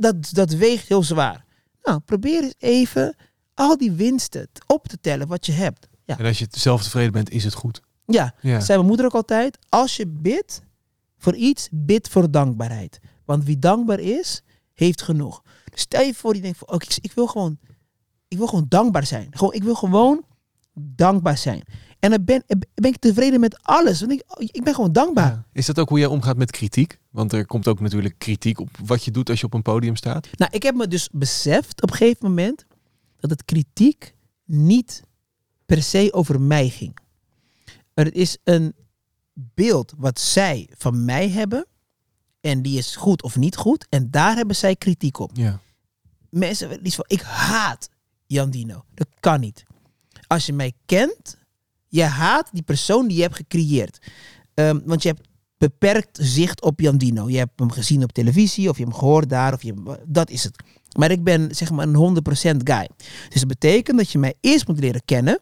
[0.00, 1.44] dat, dat weegt heel zwaar.
[1.82, 3.16] Nou, probeer eens even
[3.54, 5.88] al die winsten op te tellen wat je hebt.
[6.04, 7.80] Ja, En als je zelf tevreden bent, is het goed.
[8.06, 8.34] ja.
[8.40, 8.60] Ja.
[8.60, 9.58] zei mijn moeder ook altijd.
[9.68, 10.62] Als je bidt
[11.18, 12.98] voor iets, bid voor dankbaarheid.
[13.24, 14.42] Want wie dankbaar is,
[14.74, 15.42] heeft genoeg.
[15.70, 17.58] Dus stel je voor, die denkt van, oké, ik, ik wil gewoon,
[18.28, 19.26] ik wil gewoon dankbaar zijn.
[19.30, 20.24] Gewoon, ik wil gewoon
[20.80, 21.64] dankbaar zijn.
[21.98, 22.42] En dan ben,
[22.74, 24.00] ben ik tevreden met alles.
[24.00, 25.30] Want ik, ik ben gewoon dankbaar.
[25.30, 25.44] Ja.
[25.52, 26.98] Is dat ook hoe jij omgaat met kritiek?
[27.10, 29.96] Want er komt ook natuurlijk kritiek op wat je doet als je op een podium
[29.96, 30.28] staat.
[30.36, 32.66] Nou, ik heb me dus beseft op een gegeven moment
[33.16, 34.14] dat het kritiek
[34.44, 35.02] niet
[35.66, 36.98] per se over mij ging.
[37.94, 38.74] Er is een
[39.32, 41.66] beeld wat zij van mij hebben
[42.40, 45.30] en die is goed of niet goed en daar hebben zij kritiek op.
[45.34, 45.60] Ja.
[46.30, 47.88] Mensen van, ik haat
[48.26, 48.84] Jan Dino.
[48.94, 49.64] Dat kan niet.
[50.28, 51.38] Als je mij kent,
[51.88, 53.98] je haat die persoon die je hebt gecreëerd.
[54.54, 57.28] Ehm, want je hebt beperkt zicht op Jan Dino.
[57.28, 60.44] Je hebt hem gezien op televisie, of je hem gehoord daar, of je dat is
[60.44, 60.62] het.
[60.98, 62.88] Maar ik ben zeg maar een 100% guy.
[63.28, 65.40] Dus dat betekent dat je mij eerst moet leren kennen,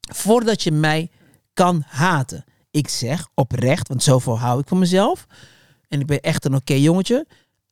[0.00, 1.10] voordat je mij
[1.52, 2.44] kan haten.
[2.70, 5.26] Ik zeg oprecht, want zoveel hou ik van mezelf.
[5.88, 7.26] En ik ben echt een oké jongetje.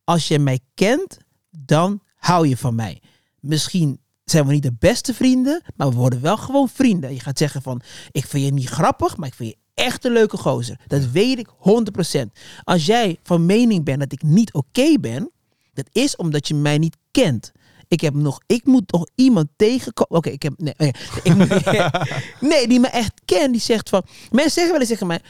[0.04, 1.18] Als je mij kent,
[1.50, 3.02] dan hou je van mij.
[3.40, 4.00] Misschien
[4.30, 7.12] zijn we niet de beste vrienden, maar we worden wel gewoon vrienden.
[7.14, 10.12] Je gaat zeggen van, ik vind je niet grappig, maar ik vind je echt een
[10.12, 10.76] leuke gozer.
[10.86, 12.20] Dat weet ik 100%.
[12.64, 15.30] Als jij van mening bent dat ik niet oké ben,
[15.74, 17.52] dat is omdat je mij niet kent.
[17.88, 20.16] Ik heb nog, ik moet nog iemand tegenkomen.
[20.18, 20.74] Oké, ik heb, nee,
[21.22, 21.64] ik moet-
[22.50, 23.52] nee, die me echt kent.
[23.52, 25.20] Die zegt van, mensen zeggen wel eens tegen mij,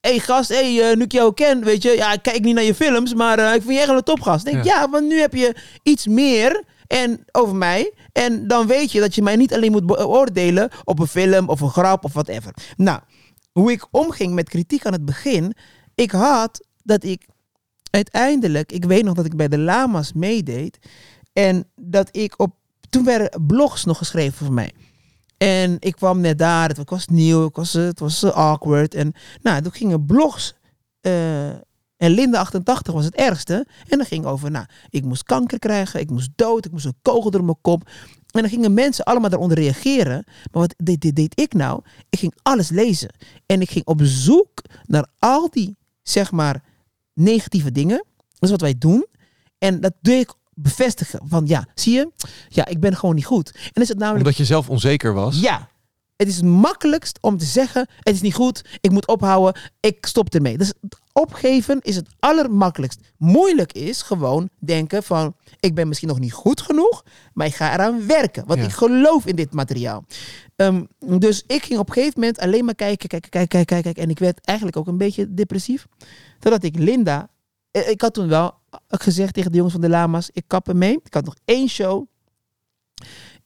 [0.00, 2.64] hey gast, hey, eh, nu ik jou ken, weet je, ja, ik kijk niet naar
[2.64, 4.44] je films, maar eh, ik vind je echt een topgast.
[4.44, 4.90] Denk, ja.
[4.90, 7.92] want nu heb je iets meer en, over mij.
[8.12, 11.60] En dan weet je dat je mij niet alleen moet beoordelen op een film of
[11.60, 12.54] een grap of whatever.
[12.76, 13.00] Nou,
[13.52, 15.54] hoe ik omging met kritiek aan het begin,
[15.94, 17.26] ik had dat ik
[17.90, 20.78] uiteindelijk, ik weet nog dat ik bij de Lama's meedeed
[21.32, 22.54] en dat ik op,
[22.88, 24.72] toen werden blogs nog geschreven voor mij.
[25.36, 28.94] En ik kwam net daar, het was nieuw, ik was, het was eh, awkward.
[28.94, 29.12] En
[29.42, 30.54] nou, toen gingen blogs.
[31.00, 31.50] eh,
[32.00, 33.66] en Linda 88 was het ergste.
[33.88, 36.98] En dat ging over, nou, ik moest kanker krijgen, ik moest dood, ik moest een
[37.02, 37.88] kogel door mijn kop.
[38.30, 40.24] En dan gingen mensen allemaal daaronder reageren.
[40.26, 41.82] Maar wat deed, deed, deed ik nou?
[42.10, 43.14] Ik ging alles lezen.
[43.46, 46.62] En ik ging op zoek naar al die, zeg maar,
[47.14, 48.04] negatieve dingen.
[48.16, 49.06] Dat is wat wij doen.
[49.58, 51.20] En dat doe ik bevestigen.
[51.24, 52.10] Van ja, zie je?
[52.48, 53.50] Ja, ik ben gewoon niet goed.
[53.54, 54.24] En dan is het namelijk...
[54.24, 55.40] Omdat je zelf onzeker was.
[55.40, 55.68] Ja.
[56.16, 60.06] Het is het makkelijkst om te zeggen: het is niet goed, ik moet ophouden, ik
[60.06, 60.58] stop ermee.
[60.58, 63.00] Dus het opgeven is het allermakkelijkst.
[63.18, 67.72] Moeilijk is gewoon denken van: ik ben misschien nog niet goed genoeg, maar ik ga
[67.72, 68.46] eraan werken.
[68.46, 68.66] Want Ja.
[68.66, 70.04] ik geloof in dit materiaal.
[70.56, 73.82] Ehm, dus ik ging op een gegeven moment alleen maar kijken, kijken, kijken, kijken, kijken.
[73.82, 74.02] kijken.
[74.02, 75.86] En ik werd eigenlijk ook een beetje depressief.
[76.38, 77.28] Totdat ik Linda.
[77.70, 78.54] eh, Ik had toen wel
[78.88, 81.00] gezegd tegen de jongens van de Lama's: ik kap ermee.
[81.04, 82.06] Ik had nog één show.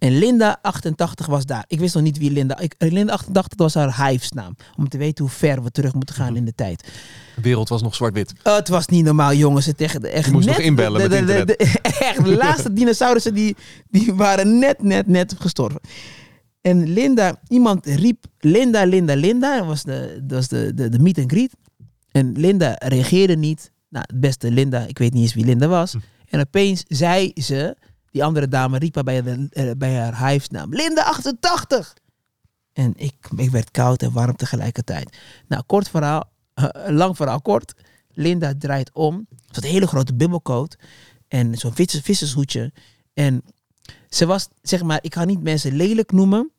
[0.05, 1.65] En Linda 88 was daar.
[1.67, 2.59] Ik wist nog niet wie Linda.
[2.59, 4.57] Ik, Linda 88 was haar hives-naam.
[4.77, 6.85] Om te weten hoe ver we terug moeten gaan in de tijd.
[7.35, 8.33] De wereld was nog zwart-wit.
[8.43, 9.67] Oh, het was niet normaal, jongens.
[9.67, 11.57] Het echt, echt Je moest net nog inbellen de, de, de,
[12.01, 13.57] echt, de laatste dinosaurussen die,
[13.91, 15.81] die waren net, net, net gestorven.
[16.61, 19.59] En Linda, iemand riep Linda, Linda, Linda.
[19.59, 21.53] Dat was de, dat was de, de, de meet and greet.
[22.11, 23.71] En Linda reageerde niet.
[23.89, 25.95] Nou, het beste Linda, ik weet niet eens wie Linda was.
[26.29, 27.77] En opeens zei ze,
[28.15, 30.75] die andere dame riep haar bij, eh, bij haar hives-naam.
[30.75, 31.95] Linda 88!
[32.73, 35.17] En ik, ik werd koud en warm tegelijkertijd.
[35.49, 37.75] Nou, kort verhaal, eh, lang verhaal kort.
[38.11, 39.27] Linda draait om.
[39.51, 40.77] Ze een hele grote bubbelcoat.
[41.29, 42.73] En zo'n vissers, vissershoedje.
[43.15, 43.43] En
[44.09, 46.51] ze was, zeg maar, ik ga niet mensen lelijk noemen.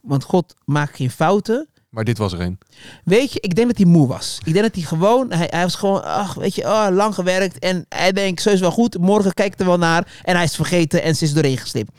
[0.00, 1.68] Want God maakt geen fouten.
[1.98, 2.58] Maar dit was er een.
[3.04, 4.38] Weet je, ik denk dat hij moe was.
[4.44, 7.58] Ik denk dat hij gewoon, hij, hij was gewoon, ach, weet je, oh, lang gewerkt.
[7.58, 8.98] En hij denkt, zo is wel goed.
[8.98, 10.20] Morgen kijkt er wel naar.
[10.22, 11.90] En hij is vergeten en ze is doorheen geslipt.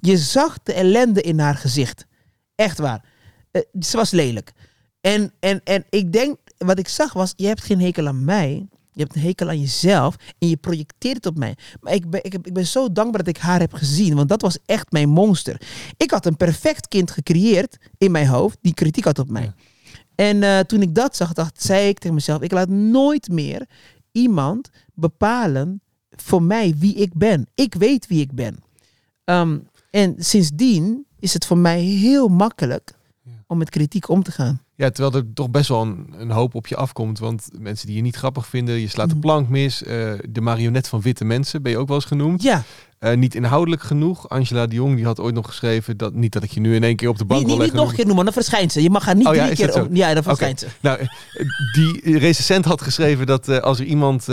[0.00, 2.06] Je zag de ellende in haar gezicht.
[2.54, 3.04] Echt waar.
[3.50, 4.52] Eh, ze was lelijk.
[5.00, 8.68] En, en, en ik denk, wat ik zag was, je hebt geen hekel aan mij.
[8.98, 11.56] Je hebt een hekel aan jezelf en je projecteert het op mij.
[11.80, 14.42] Maar ik ben, ik, ik ben zo dankbaar dat ik haar heb gezien, want dat
[14.42, 15.60] was echt mijn monster.
[15.96, 19.52] Ik had een perfect kind gecreëerd in mijn hoofd die kritiek had op mij.
[20.14, 23.66] En eh, toen ik dat zag, dacht, zei ik tegen mezelf: ik laat nooit meer
[24.12, 27.46] iemand bepalen voor mij wie ik ben.
[27.54, 28.56] Ik weet wie ik ben.
[29.24, 29.58] Ehm,
[29.90, 32.94] en sindsdien is het voor mij heel makkelijk
[33.46, 34.62] om met kritiek om te gaan.
[34.78, 37.18] Ja, terwijl er toch best wel een, een hoop op je afkomt.
[37.18, 39.22] Want mensen die je niet grappig vinden, je slaat de Mhm.
[39.22, 39.82] plank mis.
[39.82, 42.42] eh, de marionet van witte mensen ben je ook wel eens genoemd.
[42.42, 42.62] Ja,
[42.98, 44.28] Eh, niet inhoudelijk genoeg.
[44.28, 46.82] Angela de Jong die had ooit nog geschreven dat niet dat ik je nu in
[46.82, 47.78] één keer op de bank wil niet, niet leggen.
[47.80, 48.82] nog een keer noemen, dan verschijnt ze.
[48.82, 49.82] Je mag haar niet Oh ja, drie is keer...
[49.86, 50.66] om- ja, dan verschijnt ze.
[50.80, 51.06] Nou, eh,
[51.72, 54.24] die recensent had geschreven dat als er iemand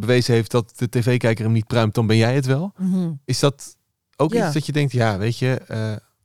[0.00, 2.72] bewezen heeft dat de tv-kijker hem niet pruimt, dan ben jij het wel.
[2.78, 3.10] Mhm.
[3.24, 3.76] Is dat
[4.16, 4.44] ook Ja.
[4.44, 5.60] iets dat je denkt, ja, weet je,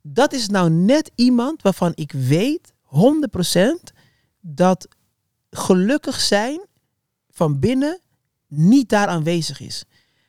[0.02, 3.92] dat is nou net iemand waarvan ik weet 100%
[4.40, 4.88] dat
[5.50, 6.66] gelukkig zijn
[7.30, 8.00] van binnen
[8.46, 9.84] niet daar aanwezig is.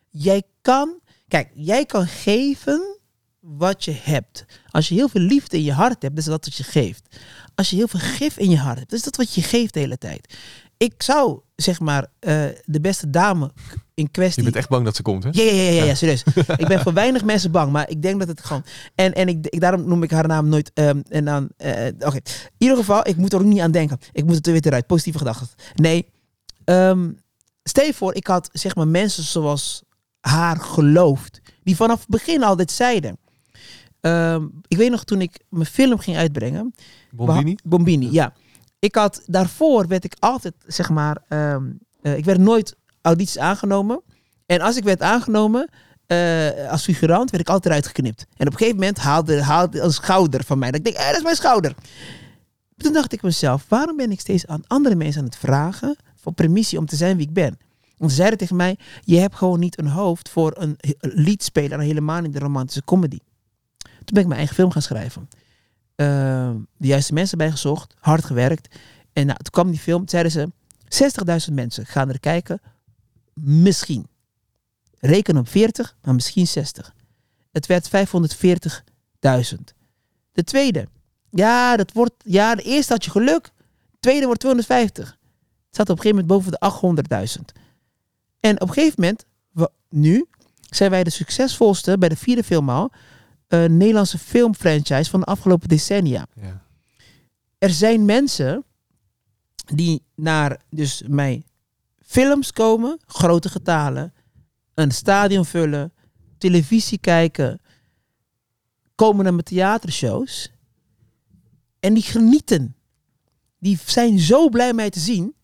[0.09, 2.99] Jij kan, kijk, jij kan geven
[3.39, 4.45] wat je hebt.
[4.69, 7.15] Als je heel veel liefde in je hart hebt, is dat wat je geeft.
[7.55, 9.79] Als je heel veel gif in je hart hebt, is dat wat je geeft de
[9.79, 10.37] hele tijd.
[10.77, 13.51] Ik zou, zeg maar, eh, de beste dame
[14.01, 14.43] in je kwestie...
[14.43, 15.29] bent echt bang dat ze komt, hè?
[15.33, 16.23] Ja, ja, ja, ja, ja, serieus.
[16.57, 18.63] ik ben voor weinig mensen bang, maar ik denk dat het gewoon.
[18.95, 20.71] En, en ik, ik, daarom noem ik haar naam nooit.
[20.73, 21.49] ehm, en dan.
[21.57, 22.15] eh, Oké.
[22.15, 22.23] In
[22.57, 23.97] ieder geval, ik moet er ook niet aan denken.
[24.11, 24.87] Ik moet het er weer eruit.
[24.87, 25.47] Positieve gedachten.
[25.75, 26.05] Nee.
[27.63, 29.83] stel je voor, ik had zeg maar mensen zoals
[30.19, 31.41] haar geloofd.
[31.63, 33.17] Die vanaf het begin al dit zeiden.
[34.01, 36.73] Ehm, ik weet nog toen ik mijn film ging uitbrengen.
[37.11, 37.55] Bombini?
[37.63, 38.33] Bombini, ja.
[38.79, 41.55] Ik had, daarvoor werd ik altijd, zeg maar, eh,
[42.01, 44.01] ik werd nooit audities aangenomen.
[44.45, 45.69] En als ik werd aangenomen
[46.05, 48.25] eh, als figurant, werd ik altijd eruit geknipt.
[48.37, 50.71] En op een gegeven moment haalde, haalde een schouder van mij.
[50.71, 51.75] Dat ik denk, eh, dat is mijn schouder.
[52.77, 56.33] Toen dacht ik mezelf, waarom ben ik steeds aan andere mensen aan het vragen voor
[56.33, 57.57] permissie om te zijn wie ik ben?
[57.97, 61.85] Want ze zeiden tegen mij, je hebt gewoon niet een hoofd voor een liedspeler en
[61.85, 63.19] helemaal niet de romantische comedy.
[63.77, 65.27] Toen ben ik mijn eigen film gaan schrijven
[66.01, 68.75] eh, de juiste mensen bijgezocht, hard gewerkt.
[69.13, 70.51] En nou, toen kwam die film, zeiden ze,
[71.47, 72.61] 60.000 mensen gaan er kijken.
[73.33, 74.07] Misschien.
[74.99, 76.93] Reken op 40, maar misschien 60.
[77.51, 79.55] Het werd 540.000.
[80.31, 80.87] De tweede.
[81.29, 83.43] Ja, dat wordt, ja, de eerste had je geluk.
[83.91, 85.05] De tweede wordt 250.
[85.67, 87.51] Het zat op een gegeven moment boven de 800.000.
[88.39, 90.25] En op een gegeven moment, we- nu,
[90.69, 92.91] zijn wij de succesvolste bij de vierde film al.
[93.47, 96.27] eh, Nederlandse filmfranchise van de afgelopen decennia.
[96.41, 96.61] Ja.
[97.57, 98.63] Er zijn mensen
[99.65, 101.43] die naar dus mijn
[102.11, 104.13] films komen, grote getalen,
[104.73, 105.93] een stadion vullen,
[106.37, 107.61] televisie kijken,
[108.95, 110.51] komen naar mijn theatershows
[111.79, 112.75] en die genieten.
[113.59, 115.35] Die zijn zo blij mij te zien.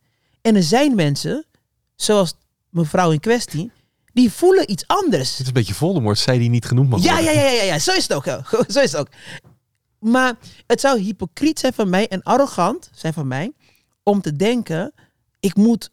[0.41, 1.45] En er zijn mensen,
[1.95, 2.33] zoals
[2.69, 3.71] mevrouw in kwestie,
[4.13, 5.31] die voelen iets anders.
[5.31, 7.79] Dit is een beetje Voldemort, zij die niet genoemd mag Ja, ja, ja, ja, ja,
[7.79, 8.25] zo is het ook.
[8.73, 9.09] Zo is het ook.
[9.99, 13.51] Maar het zou hypocriet zijn van mij en arrogant zijn van mij
[14.03, 14.93] om te denken,
[15.39, 15.91] ik moet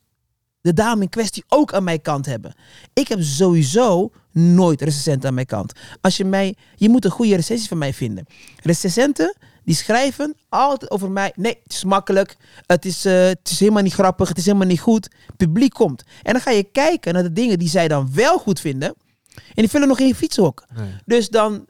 [0.65, 2.55] de dame in kwestie ook aan mijn kant hebben.
[2.93, 5.73] Ik heb sowieso nooit recensenten aan mijn kant.
[6.01, 8.27] Als je mij, je moet een goede recensie van mij vinden.
[8.63, 11.33] Recensenten die schrijven altijd over mij.
[11.37, 12.37] Nee, het is makkelijk.
[12.67, 14.29] Het is, eh, het is helemaal niet grappig.
[14.29, 15.09] Het is helemaal niet goed.
[15.37, 16.03] Publiek komt.
[16.23, 18.95] En dan ga je kijken naar de dingen die zij dan wel goed vinden.
[19.35, 20.65] En die vullen nog in je fietshok.
[20.75, 20.95] Nee.
[21.05, 21.67] Dus dan,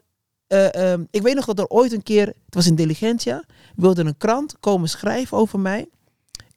[0.47, 3.43] eh, ehm, ik weet nog dat er ooit een keer, het was in Diligentia,
[3.75, 5.87] wilde een krant komen schrijven over mij.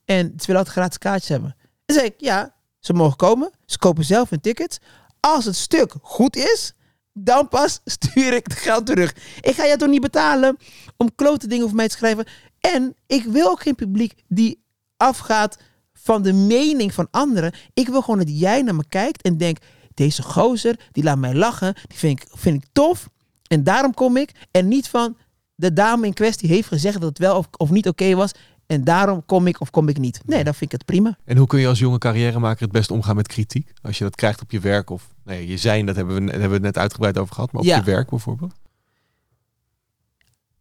[0.04, 1.56] En ze willen altijd gratis kaartjes hebben.
[1.88, 3.50] En zei ik, ja, ze mogen komen.
[3.66, 4.78] Ze kopen zelf hun tickets.
[5.20, 6.72] Als het stuk goed is,
[7.12, 9.14] dan pas stuur ik het geld terug.
[9.40, 10.56] Ik ga je toch niet betalen
[10.96, 12.26] om klote dingen over mij te schrijven.
[12.60, 14.64] En ik wil ook geen publiek die
[14.96, 15.58] afgaat
[15.92, 17.52] van de mening van anderen.
[17.74, 19.64] Ik wil gewoon dat jij naar me kijkt en denkt,
[19.94, 21.74] deze gozer, die laat mij lachen.
[21.74, 23.08] Die vind ik, vind ik tof.
[23.46, 24.46] En daarom kom ik.
[24.50, 25.16] En niet van,
[25.54, 28.32] de dame in kwestie heeft gezegd dat het wel of niet oké was.
[28.68, 30.20] En daarom kom ik of kom ik niet.
[30.26, 31.18] Nee, dan vind ik het prima.
[31.24, 33.72] En hoe kun je als jonge carrièremaker het best omgaan met kritiek?
[33.82, 36.30] Als je dat krijgt op je werk of nee, je zijn, dat hebben we, net-
[36.30, 37.76] hebben we het net uitgebreid over gehad, maar op Ja.
[37.76, 38.54] je werk bijvoorbeeld.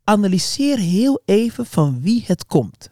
[0.03, 2.89] analyseer heel even van wie het komt.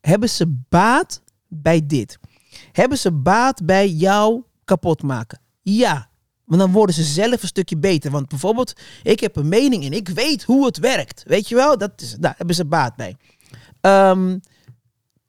[0.00, 2.18] Hebben ze baat bij dit?
[2.72, 5.40] Hebben ze baat bij jou kapot maken?
[5.62, 6.08] Ja,
[6.44, 8.10] want dan worden ze zelf een stukje beter.
[8.10, 11.22] Want bijvoorbeeld, ik heb een mening en ik weet hoe het werkt.
[11.26, 11.78] Weet je wel?
[11.78, 13.16] Dat is, daar hebben ze baat bij.
[13.84, 14.38] Ehm,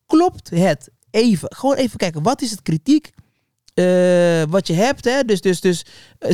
[0.05, 1.55] klopt het even?
[1.55, 3.13] Gewoon even kijken, wat is het kritiek?
[3.75, 5.23] eh, wat je hebt, hè?
[5.23, 5.85] Dus, dus, dus,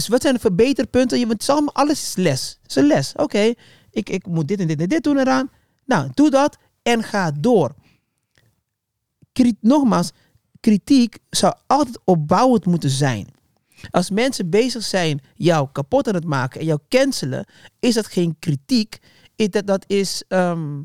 [0.08, 1.20] wat zijn de verbeterpunten?
[1.20, 2.60] Je, het is alles is les.
[2.62, 3.14] Het is een les.
[3.16, 3.54] Oké,
[3.92, 5.50] ik, ik moet dit en dit en dit doen eraan.
[5.86, 7.76] Nou, doe dat en ga door.
[9.60, 10.12] Nogmaals,
[10.60, 13.28] kritiek zou altijd opbouwend moeten zijn.
[13.90, 17.46] Als mensen bezig zijn jou kapot aan het maken en jou cancelen,
[17.80, 18.98] is dat geen kritiek.
[19.36, 20.82] Is dat, dat is, ehm,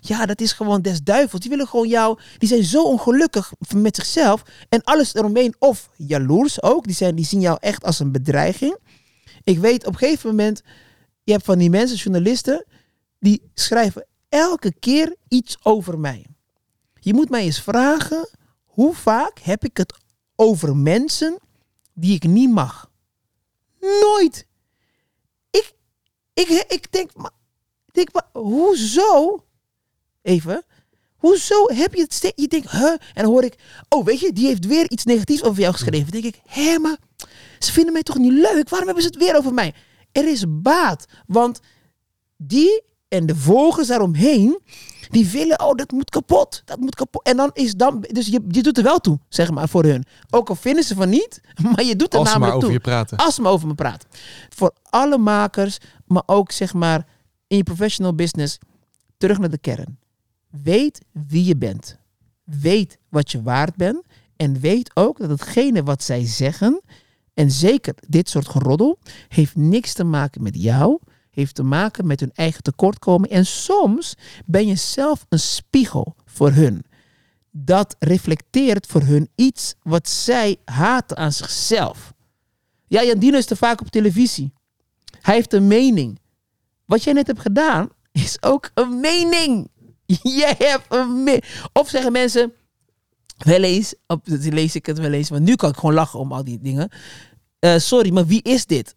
[0.00, 1.40] ja, dat is gewoon des duivels.
[1.40, 5.54] Die willen gewoon jou, die zijn zo ongelukkig met zichzelf en alles eromheen.
[5.58, 8.78] Of jaloers ook, die, zijn, die zien jou echt als een bedreiging.
[9.44, 10.62] Ik weet op een gegeven moment,
[11.22, 12.66] je hebt van die mensen, journalisten,
[13.18, 16.26] die schrijven elke keer iets over mij.
[17.00, 18.28] Je moet mij eens vragen,
[18.64, 19.94] hoe vaak heb ik het
[20.36, 21.38] over mensen
[21.94, 22.90] die ik niet mag?
[23.80, 24.46] Nooit.
[25.50, 25.72] Ik,
[26.32, 27.10] ik, ik denk,
[27.92, 29.44] denk, maar hoezo?
[30.22, 30.64] Even.
[31.16, 32.42] Hoezo heb je het steeds...
[32.42, 32.90] Je denkt, huh?
[32.90, 33.54] En dan hoor ik,
[33.88, 36.12] oh weet je, die heeft weer iets negatiefs over jou geschreven.
[36.12, 36.96] Dan denk ik, hé, maar
[37.58, 38.68] ze vinden mij toch niet leuk?
[38.68, 39.74] Waarom hebben ze het weer over mij?
[40.12, 41.06] Er is baat.
[41.26, 41.60] Want
[42.36, 44.60] die en de volgers daaromheen,
[45.08, 46.62] die willen, oh, dat moet kapot.
[46.64, 47.26] Dat moet kapot.
[47.26, 50.04] En dan is dan, dus je, je doet er wel toe, zeg maar, voor hun.
[50.30, 51.40] Ook al vinden ze van niet,
[51.74, 52.76] maar je doet er Als namelijk over toe.
[52.76, 53.16] je praten.
[53.18, 54.08] Als ze maar over me praten.
[54.48, 57.06] Voor alle makers, maar ook zeg maar
[57.46, 58.58] in je professional business,
[59.18, 59.98] terug naar de kern.
[60.50, 61.98] Weet wie je bent.
[62.44, 64.02] Weet wat je waard bent.
[64.36, 66.80] En weet ook dat hetgene wat zij zeggen,
[67.34, 68.98] en zeker dit soort geroddel,
[69.28, 70.98] heeft niks te maken met jou.
[71.30, 73.32] Heeft te maken met hun eigen tekortkoming.
[73.32, 74.14] En soms
[74.46, 76.84] ben je zelf een spiegel voor hun.
[77.50, 82.12] Dat reflecteert voor hun iets wat zij haten aan zichzelf.
[82.86, 84.52] Ja, Jan Dino is te vaak op televisie.
[85.20, 86.18] Hij heeft een mening.
[86.84, 89.70] Wat jij net hebt gedaan, is ook een mening.
[90.40, 90.86] Jij hebt.
[91.72, 92.52] Of zeggen mensen,
[93.38, 96.32] wel eens, op, lees ik het wel eens, maar nu kan ik gewoon lachen om
[96.32, 96.90] al die dingen.
[97.58, 98.94] Eh, sorry, maar wie is dit?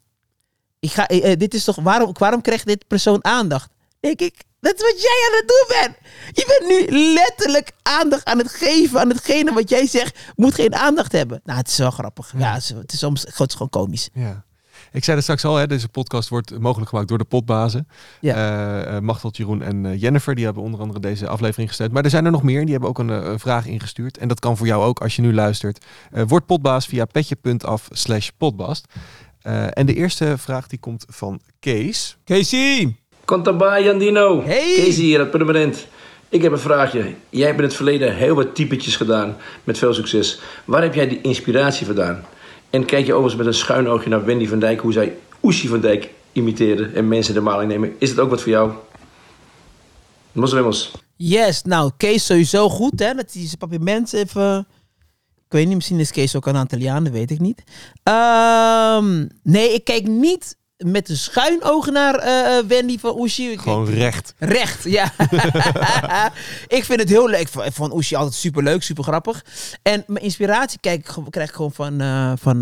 [0.79, 3.71] Ik ga, eh, eh, dit is toch, waarom, waarom krijgt dit persoon aandacht?
[3.99, 5.97] Denk ik, dat is wat jij aan het doen bent.
[6.35, 10.75] Je bent nu letterlijk aandacht aan het geven aan hetgene wat jij zegt, moet geen
[10.75, 11.41] aandacht hebben.
[11.43, 12.33] Nou, het is wel grappig.
[12.37, 14.09] Ja, het is, het is soms het is gewoon komisch.
[14.13, 14.45] Ja.
[14.93, 17.87] Ik zei het straks al, hè, deze podcast wordt mogelijk gemaakt door de potbazen.
[18.19, 18.35] Ja.
[18.35, 21.91] Eh, eh, Machteld, Jeroen en eh, Jennifer, die hebben onder andere deze aflevering gesteund.
[21.91, 24.17] Maar er zijn er nog meer, die hebben ook een, vraag ingestuurd.
[24.17, 25.85] En dat kan voor jou ook als je nu luistert.
[26.11, 28.87] Eh, word potbaas via petje.af slash potbast.
[29.41, 32.17] Eh, en de eerste vraag die komt van Kees.
[32.25, 32.95] Casey!
[33.25, 34.43] Contabay, Jandino.
[34.43, 34.73] Hey.
[34.75, 35.87] Kees hier, het permanent.
[36.29, 37.13] Ik heb een vraagje.
[37.29, 40.39] Jij hebt in het verleden heel wat typetjes gedaan met veel succes.
[40.65, 42.25] Waar heb jij die inspiratie vandaan?
[42.73, 45.69] En kijk je overigens met een schuin oogje naar Wendy van Dijk, hoe zij Oesie
[45.69, 47.95] van Dijk imiteerde en mensen de maling nemen.
[47.97, 48.71] Is het ook wat voor jou?
[50.31, 50.91] Moslimmels.
[51.15, 53.13] Yes, nou, Kees sowieso goed, hè?
[53.13, 54.67] Dat hij zijn papiermens even...
[55.45, 57.63] Ik weet niet, misschien is Kees ook een Antilliaan, dat weet ik niet.
[58.03, 63.57] Ehm, nee, ik kijk niet met een schuin oog naar eh, eh, Wendy van Oeshi.
[63.57, 64.33] Gewoon recht.
[64.37, 65.11] Recht, ja.
[66.77, 67.39] ik vind het heel leuk.
[67.49, 69.45] Ik vond- Oeshi altijd super leuk, super grappig.
[69.81, 72.59] En mijn inspiratie kijk, krijg ik gewoon van, eh, van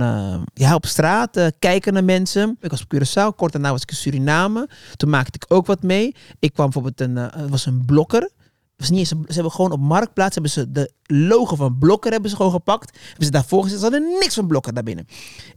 [0.53, 2.57] ja, op straat, kijken naar mensen.
[2.61, 4.69] Ik was op Curaçao, kort daarna was ik in Suriname.
[4.95, 6.15] Toen maakte ik ook wat mee.
[6.39, 8.29] Ik kwam bijvoorbeeld een, was een blokker.
[8.77, 12.11] Was niet eens een- ze hebben gewoon op Marktplaats hebben ze de logo van Blokker
[12.11, 12.97] hebben ze gewoon gepakt.
[13.07, 13.77] Hebben ze daarvoor gezet.
[13.77, 15.07] Ze hadden niks van Blokker daar binnen.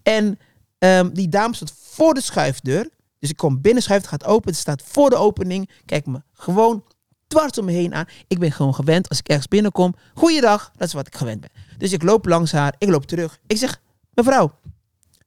[0.02, 0.38] En
[0.78, 2.88] ehm, die dame stond voor de schuifdeur.
[3.18, 4.50] Dus ik kom binnen, schuif gaat open.
[4.50, 5.70] Het staat voor de opening.
[5.84, 6.84] Kijk me gewoon
[7.26, 8.04] dwars om me heen aan.
[8.28, 9.94] Ik ben gewoon gewend als ik ergens binnenkom.
[10.14, 11.50] Goeiedag, dat is wat ik gewend ben.
[11.78, 13.38] Dus ik loop langs haar, ik loop terug.
[13.46, 13.80] Ik zeg,
[14.14, 14.58] mevrouw,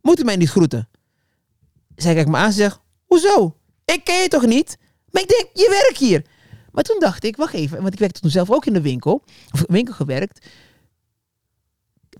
[0.01, 0.89] moet u mij niet groeten?
[1.95, 3.57] Zij kijkt me aan en zegt, hoezo?
[3.85, 4.77] Ik ken je toch niet?
[5.09, 6.25] Maar ik denk, je werkt hier.
[6.71, 9.23] Maar toen dacht ik, wacht even, want ik werkte toen zelf ook in de winkel,
[9.51, 10.45] of winkel gewerkt.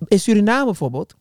[0.08, 1.14] In Suriname bijvoorbeeld,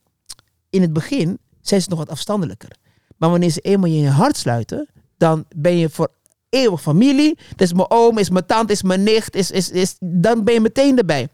[0.70, 2.76] in het begin zijn ze nog wat afstandelijker.
[3.16, 4.88] Maar wanneer ze eenmaal je in je hart sluiten,
[5.18, 6.08] dan ben je voor
[6.48, 7.38] eeuwig familie.
[7.50, 10.54] Dat is mijn oom, is mijn tante, is mijn nicht, is, is, is, dan ben
[10.54, 11.28] je meteen erbij.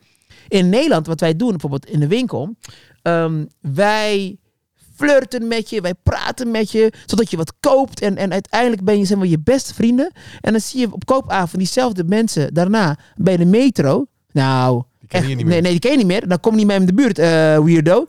[0.48, 2.54] In Nederland, wat wij doen, bijvoorbeeld in de winkel,
[3.02, 4.36] ehm, wij
[4.96, 8.00] flirten met je, wij praten met je, zodat je wat koopt.
[8.00, 10.10] En, en uiteindelijk ben je zeg maar, je beste vrienden.
[10.40, 14.06] En dan zie je op koopavond diezelfde mensen daarna bij de metro.
[14.32, 15.62] Nou, Die ken je echt, niet nee, meer.
[15.62, 16.28] nee, die ken je niet meer.
[16.28, 18.06] Dan kom je niet meer in de buurt, eh, weirdo.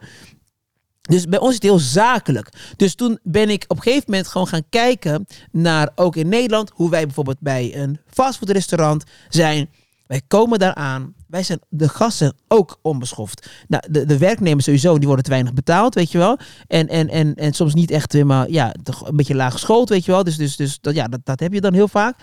[1.10, 2.50] Dus bij ons is het heel zakelijk.
[2.76, 6.72] Dus toen ben ik op een gegeven moment gewoon gaan kijken naar, ook in Nederland,
[6.74, 9.70] hoe wij bijvoorbeeld bij een fastfoodrestaurant zijn.
[10.08, 11.14] Wij komen daar aan.
[11.28, 13.50] Wij zijn de gasten ook onbeschoft.
[13.68, 16.38] Nou, de, de werknemers sowieso, die worden te weinig betaald, weet je wel.
[16.68, 18.74] En, en, en, en soms niet echt helemaal, ja,
[19.04, 20.24] een beetje laag geschoold, weet je wel.
[20.24, 22.16] Dus, dus, dus dat, ja, dat, dat heb je dan heel vaak.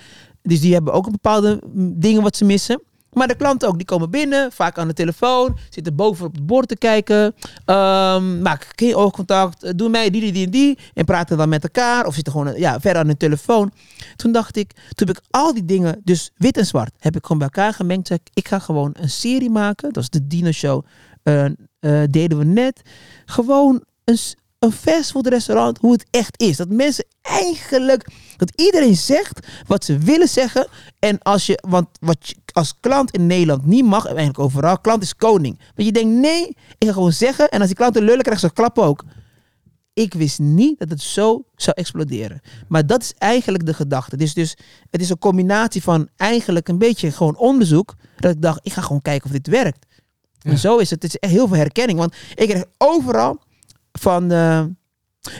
[0.42, 2.82] Dus die hebben ook een bepaalde mm, dingen wat ze missen.
[3.12, 6.46] Maar de klanten ook, die komen binnen, vaak aan de telefoon, zitten boven op het
[6.46, 7.34] bord te kijken.
[7.64, 10.78] Ehm maak geen oogcontact, eh, doen mij die, die, en die.
[10.94, 13.72] En praten dan met elkaar of zitten gewoon eh, ja, verder aan de telefoon.
[14.16, 17.22] Toen dacht ik, toen heb ik al die dingen, dus wit en zwart, heb ik
[17.22, 18.06] gewoon bij elkaar gemengd.
[18.06, 19.84] Zeg ik, ga gewoon een serie maken.
[19.84, 20.84] Dat was de Dino Show.
[21.22, 22.82] eh, deden we net.
[23.24, 24.18] Gewoon een,
[24.58, 26.56] een fastfoodrestaurant, hoe het echt is.
[26.56, 28.06] Dat mensen eigenlijk,
[28.40, 30.66] dat iedereen zegt wat ze willen zeggen.
[30.98, 34.78] En als je, want wat je als klant in Nederland niet mag, en eigenlijk overal,
[34.78, 35.58] klant is koning.
[35.74, 37.48] Want je denkt, nee, ik ga gewoon zeggen.
[37.48, 39.04] En als die klant een lullen krijgt, ze klappen ook.
[39.92, 42.40] Ik wist niet dat het zo zou exploderen.
[42.68, 44.16] Maar dat is eigenlijk de gedachte.
[44.16, 44.56] Dus, dus
[44.90, 47.94] het is een combinatie van eigenlijk een beetje gewoon onderzoek.
[48.16, 49.86] Dat ik dacht, ik ga gewoon kijken of dit werkt.
[50.40, 51.02] En zo is het.
[51.02, 51.98] Het is echt heel veel herkenning.
[51.98, 53.38] Want ik kreeg overal
[53.92, 54.32] van...
[54.32, 54.64] eh,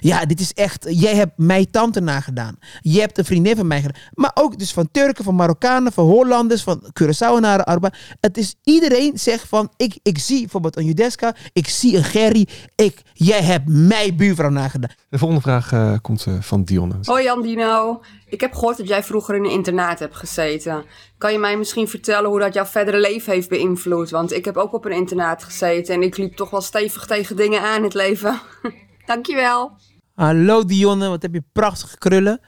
[0.00, 0.86] Ja, dit is echt.
[0.88, 2.58] Jij hebt mijn tante nagedaan.
[2.80, 4.02] Je hebt een vriendin van mij gedaan.
[4.14, 7.92] Maar ook dus van Turken, van Marokkanen, van Hollanders, van Curaçaoenaren, Aruba.
[8.20, 9.70] Het is iedereen zegt van.
[9.76, 11.34] Ik, ik zie bijvoorbeeld een Judeska.
[11.52, 12.48] Ik zie een Gerry.
[12.76, 14.90] Ik, jij hebt mijn buurvrouw nagedaan.
[15.08, 16.94] De volgende vraag eh, komt eh, van Dionne.
[17.02, 20.84] Hoi Andino, ik heb gehoord dat jij vroeger in een internaat hebt gezeten.
[21.18, 24.10] Kan je mij misschien vertellen hoe dat jouw verdere leven heeft beïnvloed?
[24.10, 27.36] Want ik heb ook op een internaat gezeten en ik liep toch wel stevig tegen
[27.36, 28.40] dingen aan in het leven.
[29.10, 29.72] Dankjewel.
[30.14, 32.40] Hallo Dionne, wat heb je prachtige krullen.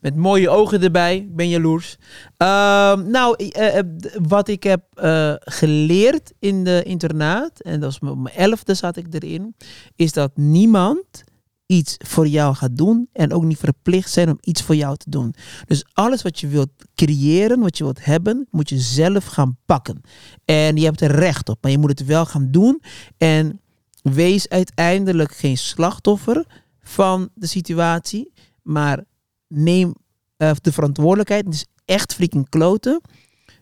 [0.00, 1.28] Met mooie ogen erbij.
[1.30, 1.96] Ben jaloers.
[2.36, 7.98] Ehm, nou, eh, eh, d- wat ik heb eh, geleerd in de internaat, en dat
[7.98, 9.56] was mijn elfde zat ik erin,
[9.96, 11.24] is dat niemand
[11.66, 15.10] iets voor jou gaat doen en ook niet verplicht zijn om iets voor jou te
[15.10, 15.34] doen.
[15.66, 20.00] Dus alles wat je wilt creëren, wat je wilt hebben, moet je zelf gaan pakken.
[20.44, 22.82] En je hebt er recht op, maar je moet het wel gaan doen.
[23.16, 23.60] En
[24.02, 26.46] wees uiteindelijk geen slachtoffer
[26.80, 28.32] van de situatie,
[28.62, 29.04] maar
[29.46, 29.94] neem
[30.36, 33.00] eh, de verantwoordelijkheid, dus echt freaking kloten,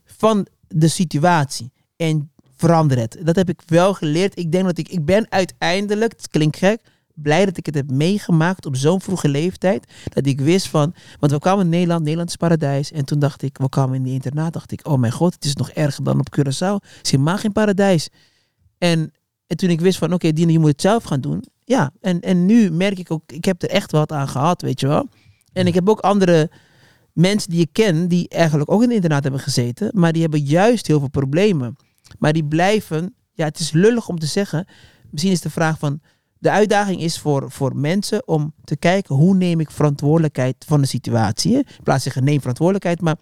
[0.04, 1.72] van de situatie.
[1.96, 3.18] En verander het.
[3.22, 4.38] Dat heb ik wel geleerd.
[4.38, 6.80] Ik denk dat ik, ik ben uiteindelijk, het klinkt gek,
[7.14, 9.92] blij dat ik het heb meegemaakt op zo'n vroege leeftijd.
[10.04, 12.92] Dat ik wist van, want we kwamen in Nederland, Nederlands paradijs.
[12.92, 15.44] En toen dacht ik, we kwamen in die internaat, dacht ik, oh mijn god, het
[15.44, 16.84] is nog erger dan op Curaçao.
[16.86, 18.08] Het is helemaal geen paradijs.
[18.78, 19.12] En,
[19.50, 21.44] en toen ik wist van, oké, Dino, je moet het zelf gaan doen.
[21.64, 24.80] Ja, en, en nu merk ik ook, ik heb er echt wat aan gehad, weet
[24.80, 25.08] je wel.
[25.52, 26.50] En ik heb ook andere
[27.12, 30.40] mensen die ik ken, die eigenlijk ook in het internaat hebben gezeten, maar die hebben
[30.40, 31.76] juist heel veel problemen.
[32.18, 34.66] Maar die blijven, ja, het is lullig om te zeggen.
[35.10, 36.00] Misschien is de vraag van,
[36.38, 40.86] de uitdaging is voor, voor mensen om te kijken hoe neem ik verantwoordelijkheid van de
[40.86, 41.52] situatie.
[41.52, 43.16] In plaats van zeggen neem verantwoordelijkheid, maar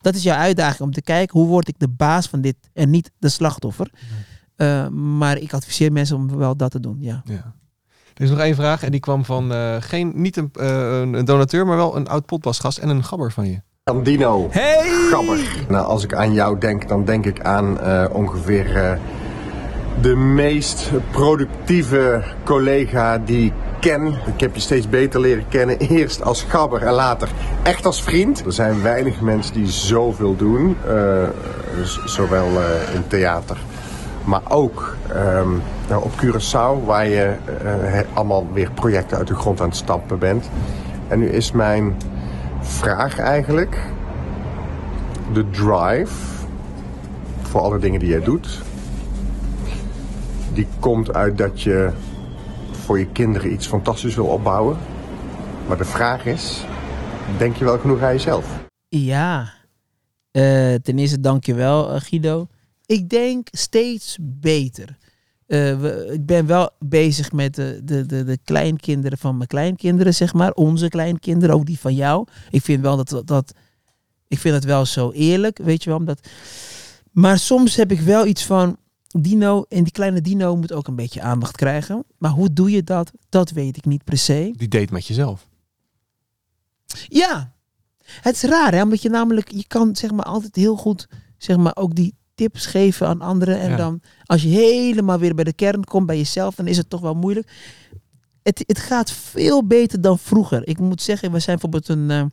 [0.00, 2.90] dat is jouw uitdaging om te kijken hoe word ik de baas van dit en
[2.90, 3.90] niet de slachtoffer.
[4.56, 7.22] Eh, maar ik adviseer mensen om wel dat te doen, ja.
[7.24, 7.54] Ja.
[8.14, 11.14] Er is nog één vraag en die kwam van eh, geen, niet een, eh, een-
[11.14, 13.60] een donateur, maar wel een oud potpasgast en een gabber van je.
[13.84, 14.46] Andino.
[14.50, 14.82] Hey!
[15.10, 15.38] Gabber.
[15.68, 18.98] Nou, als ik aan jou denk, dan denk ik aan eh, ongeveer eh,
[20.00, 24.06] de meest productieve collega die ik ken.
[24.06, 25.78] Ik heb je steeds beter leren kennen.
[25.78, 27.28] Eerst als gabber en later
[27.62, 28.44] echt als vriend.
[28.46, 30.76] Er zijn weinig mensen die zoveel doen.
[30.86, 31.28] eh,
[32.06, 33.56] zowel eh, in theater,
[34.26, 35.48] maar ook ehm,
[35.88, 40.18] nou, op Curaçao, waar je eh, allemaal weer projecten uit de grond aan het stampen
[40.18, 40.50] bent.
[41.08, 41.96] En nu is mijn
[42.60, 43.78] vraag eigenlijk
[45.32, 46.14] de drive
[47.42, 48.62] voor alle dingen die jij doet,
[50.52, 51.90] die komt uit dat je
[52.70, 54.76] voor je kinderen iets fantastisch wil opbouwen.
[55.68, 56.64] Maar de vraag is,
[57.38, 58.46] denk je wel genoeg aan jezelf?
[58.88, 59.54] Ja,
[60.36, 62.46] Eh, ten eerste dankjewel uh, Guido.
[62.86, 64.98] Ik denk steeds beter.
[65.46, 70.14] Eh, we, ik ben wel bezig met de, de, de, de kleinkinderen van mijn kleinkinderen,
[70.14, 70.52] zeg maar.
[70.52, 72.26] Onze kleinkinderen, ook die van jou.
[72.50, 73.52] Ik vind wel dat, dat, dat
[74.28, 75.98] ik vind het wel zo eerlijk, weet je wel.
[75.98, 76.28] Omdat,
[77.12, 78.76] maar soms heb ik wel iets van,
[79.20, 82.04] Dino, en die kleine Dino moet ook een beetje aandacht krijgen.
[82.18, 83.12] Maar hoe doe je dat?
[83.28, 84.52] Dat weet ik niet per se.
[84.56, 85.48] Die date met jezelf.
[87.08, 87.54] Ja,
[88.06, 88.82] het is raar, hè?
[88.82, 91.08] Omdat je namelijk, je kan zeg maar altijd heel goed,
[91.38, 93.60] zeg maar, ook die tips geven aan anderen.
[93.60, 93.76] En Ja.
[93.76, 97.00] dan, als je helemaal weer bij de kern komt, bij jezelf, dan is het toch
[97.00, 97.50] wel moeilijk.
[98.42, 100.68] Het, het gaat veel beter dan vroeger.
[100.68, 102.24] Ik moet zeggen, we zijn bijvoorbeeld een eh,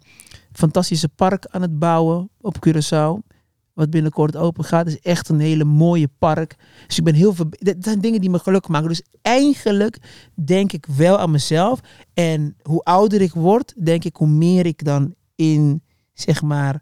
[0.51, 3.31] fantastische park aan het bouwen op Curaçao.
[3.73, 4.87] Wat binnenkort open gaat.
[4.87, 6.55] Is echt een hele mooie park.
[6.87, 7.45] Dus ik ben heel veel.
[7.49, 8.87] Dat zijn dingen die me gelukkig maken.
[8.87, 9.97] Dus eigenlijk
[10.45, 11.79] denk ik wel aan mezelf.
[12.13, 15.83] En hoe ouder ik word, denk ik hoe meer ik dan in,
[16.13, 16.81] zeg maar,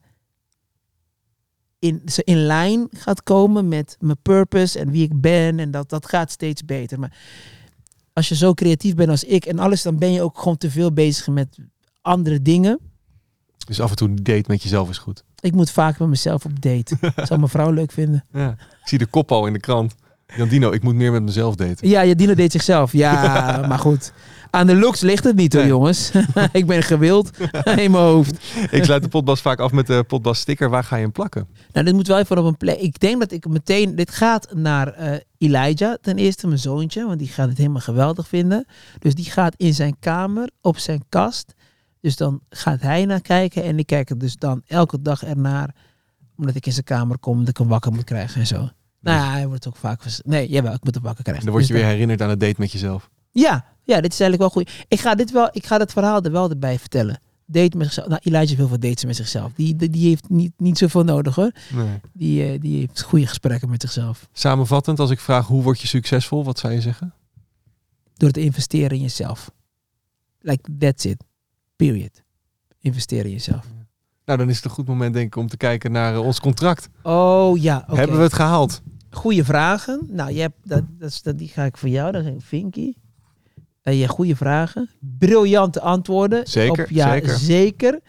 [1.82, 5.60] in, in lijn gaat komen met mijn purpose en wie ik ben.
[5.60, 7.00] En dat, dat gaat steeds beter.
[7.00, 7.18] Maar
[8.14, 10.72] als je zo creatief bent als ik en alles, dan ben je ook gewoon te
[10.72, 11.58] veel bezig met
[12.02, 12.80] andere dingen.
[13.66, 15.24] Dus af en toe een date met jezelf is goed.
[15.40, 16.98] Ik moet vaak met mezelf op date.
[17.28, 18.26] Zou mijn vrouw leuk vinden.
[18.32, 18.50] Ja.
[18.52, 19.96] Ik zie de kop al in de krant.
[20.36, 21.88] Jan Dino, ik moet meer met mezelf daten.
[21.88, 22.92] Ja, je Dino deed zichzelf.
[22.92, 23.16] Ja,
[23.70, 24.14] maar goed.
[24.54, 25.72] Aan de looks ligt het niet hoor, Nee.
[25.72, 26.12] jongens.
[26.52, 28.38] ik ben gewild in mijn hoofd.
[28.72, 30.70] Ik sluit de potbas vaak af met de potbas sticker.
[30.70, 31.48] Waar ga je hem plakken?
[31.72, 32.80] Nou, dit moet wel even op een plek.
[32.80, 33.96] Ik denk dat ik meteen.
[33.96, 38.28] Dit gaat naar eh, Elijah, ten eerste mijn zoontje, want die gaat het helemaal geweldig
[38.28, 38.66] vinden.
[39.00, 41.54] Dus die gaat in zijn kamer, op zijn kast.
[42.02, 45.76] Dus dan gaat hij naar kijken en ik kijk er dus dan elke dag ernaar.
[46.38, 48.70] Omdat ik in zijn kamer kom, dat ik hem wakker moet krijgen en zo.
[49.00, 50.02] Nou ja, hij wordt ook vaak...
[50.24, 51.44] Nee, jawel, ik moet hem wakker En krijgen.
[51.46, 53.10] dan word je Dus weer herinnerd aan het date met jezelf.
[53.32, 54.86] Ja, ja, dit is eigenlijk wel goed.
[54.88, 57.22] Ik ga dit wel, ik ga dat verhaal er wel erbij vertellen.
[57.46, 58.08] Date met zichzelf.
[58.08, 59.54] Nou, Elijah veel dates met zichzelf.
[59.54, 61.52] Die, die, die heeft niet, niet zoveel nodig hoor.
[61.74, 62.00] Nee.
[62.14, 64.28] Die, eh, die heeft goede gesprekken met zichzelf.
[64.34, 67.14] Samenvattend, als ik vraag hoe word je succesvol, wat zou je zeggen?
[68.14, 69.52] Door te investeren in jezelf.
[70.40, 71.24] Like, that's it.
[71.76, 72.24] Period.
[72.80, 73.66] Investeer in jezelf.
[74.26, 76.40] Nou, dan is het een goed moment denk ik om te kijken naar eh, ons
[76.40, 76.90] contract.
[77.04, 77.84] Oh ja.
[77.88, 78.82] Hebben we het gehaald?
[79.10, 80.08] Goeie vragen.
[80.10, 80.84] Nou, je hebt, dat,
[81.24, 82.16] dat, die ga ik voor jou.
[82.16, 82.94] Een Vinky.
[83.82, 84.90] En je goede vragen.
[85.00, 86.48] Briljante antwoorden.
[86.48, 87.38] Zeker, Op, ja, zeker.
[87.38, 88.00] zeker.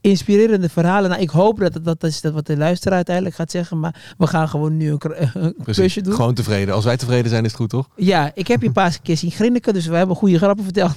[0.00, 1.10] Inspirerende verhalen.
[1.10, 3.80] Nou, ik hoop dat dat, dat is dat wat de luisteraar uiteindelijk gaat zeggen.
[3.80, 6.14] Maar we gaan gewoon nu een, quizje doen.
[6.14, 6.74] Gewoon tevreden.
[6.74, 7.88] Als wij tevreden zijn is het goed, toch?
[7.96, 9.74] Ja, ik heb je een paar keer zien grinniken.
[9.74, 10.96] Dus we hebben goede grappen verteld.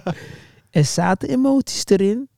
[0.70, 2.28] er zaten emoties erin.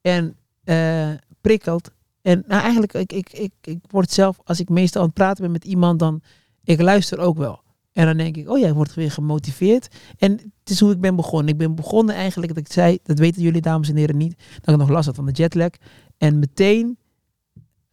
[0.00, 1.08] En eh
[1.40, 1.90] prikkeld.
[2.22, 5.42] En nou, eigenlijk, ik, ik, ik, ik word zelf, als ik meestal aan het praten
[5.42, 6.20] ben met iemand, dan
[6.64, 7.60] ik luister ook wel.
[7.92, 9.88] En dan denk ik, oh ja, ik word weer gemotiveerd.
[10.18, 11.48] En het is hoe ik ben begonnen.
[11.52, 14.74] Ik ben begonnen eigenlijk, dat ik zei, dat weten jullie dames en heren niet, dat
[14.74, 15.70] ik nog last had van de jetlag.
[16.18, 16.98] En meteen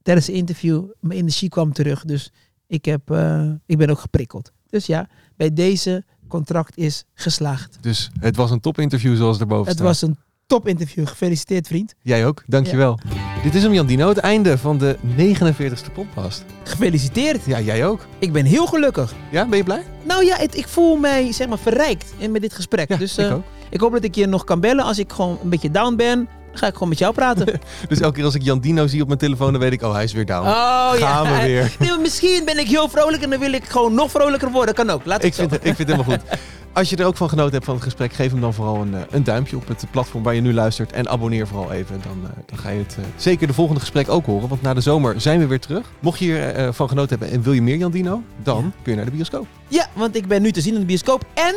[0.02, 2.06] tijdens het interview, mijn energie kwam terug.
[2.06, 2.32] Dus
[2.68, 4.52] ik, heb, eh, ik ben ook geprikkeld.
[4.68, 7.78] Dus ja, bij deze contract is geslaagd.
[7.82, 9.88] Dus het was een topinterview zoals erboven Het staat.
[9.88, 10.18] was een
[10.50, 11.08] top interview.
[11.08, 11.94] Gefeliciteerd vriend.
[12.02, 13.00] Jij ook, dankjewel.
[13.44, 16.44] Dit is hem Jan Dino, het einde van de 49ste podcast.
[16.64, 17.46] Gefeliciteerd.
[17.46, 18.06] Ja, jij ook.
[18.20, 19.14] Ik ben heel gelukkig.
[19.32, 19.84] Ja, ben je blij?
[20.04, 22.90] Nou ja, het, ik voel mij zeg maar verrijkt in, met dit gesprek.
[22.90, 23.44] Ja, dus ik eh, ook.
[23.70, 24.86] ik hoop dat ik je nog kan bellen.
[24.86, 27.60] Als ik gewoon een beetje down ben, dan ga ik gewoon met jou praten.
[27.90, 29.94] Dus elke keer als ik Jan Dino zie op mijn telefoon, dan weet ik, oh,
[29.94, 30.48] hij is weer down.
[30.48, 31.42] Oh Gaan ja.
[31.42, 31.76] we weer.
[31.80, 34.76] Nee, misschien ben ik heel vrolijk en dan wil ik gewoon nog vrolijker worden.
[34.76, 35.06] Kan ook.
[35.06, 35.48] Laat Ik het zo.
[35.48, 36.24] vind, ik vind het helemaal goed.
[36.74, 38.96] Als je er ook van genoten hebt van het gesprek, geef hem dan vooral een,
[38.96, 40.92] eh, een duimpje op het platform waar je nu luistert.
[40.92, 42.02] En abonneer vooral even.
[42.04, 44.50] Dan, eh, dan ga je het eh, zeker de volgende gesprek ook horen.
[44.50, 45.92] Want na de zomer zijn we weer terug.
[46.00, 48.92] Mocht je hier eh, van genoten hebben en wil je meer Jan Dino, dan kun
[48.92, 49.48] je naar de bioscoop.
[49.68, 51.26] Ja, want ik ben nu te zien in de bioscoop.
[51.34, 51.56] En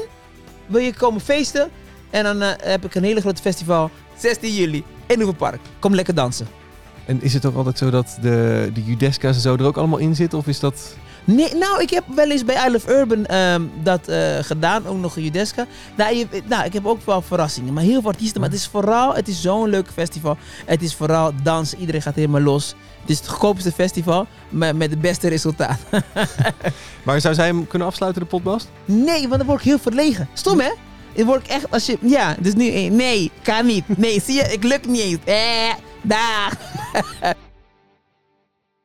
[0.67, 1.71] wil je komen feesten?
[2.11, 3.91] En dan heb ik een hele grote festival.
[4.17, 5.61] 16 juli in Hoevenpark.
[5.79, 6.47] Kom lekker dansen.
[7.05, 9.99] En is het ook altijd zo dat de, de Judesca's en zo er ook allemaal
[9.99, 10.39] in zitten?
[10.39, 10.97] Of is dat...
[11.25, 14.99] Nee, nou, ik heb wel eens bij I Love Urban ehm, dat eh, gedaan, ook
[14.99, 15.67] nog een Judeska.
[15.97, 18.41] Nou, je, nou, ik heb ook wel verrassingen, maar heel veel artiesten.
[18.41, 20.37] Maar het is vooral, het is zo'n leuk festival.
[20.67, 22.75] Het is vooral dansen, iedereen gaat helemaal los.
[23.01, 25.79] Het is het goedkoopste festival, maar met het beste resultaat.
[27.03, 28.71] Maar zou zij hem kunnen afsluiten, de potbast?
[28.85, 30.29] Nee, want dan word ik heel verlegen.
[30.33, 30.73] Stom, hè?
[31.15, 33.99] Dan word ik echt, als je, ja, dus nu, eh, nee, kan niet.
[33.99, 35.19] Nee, zie je, ik lukt niet eens.
[35.25, 36.53] Eh, dag.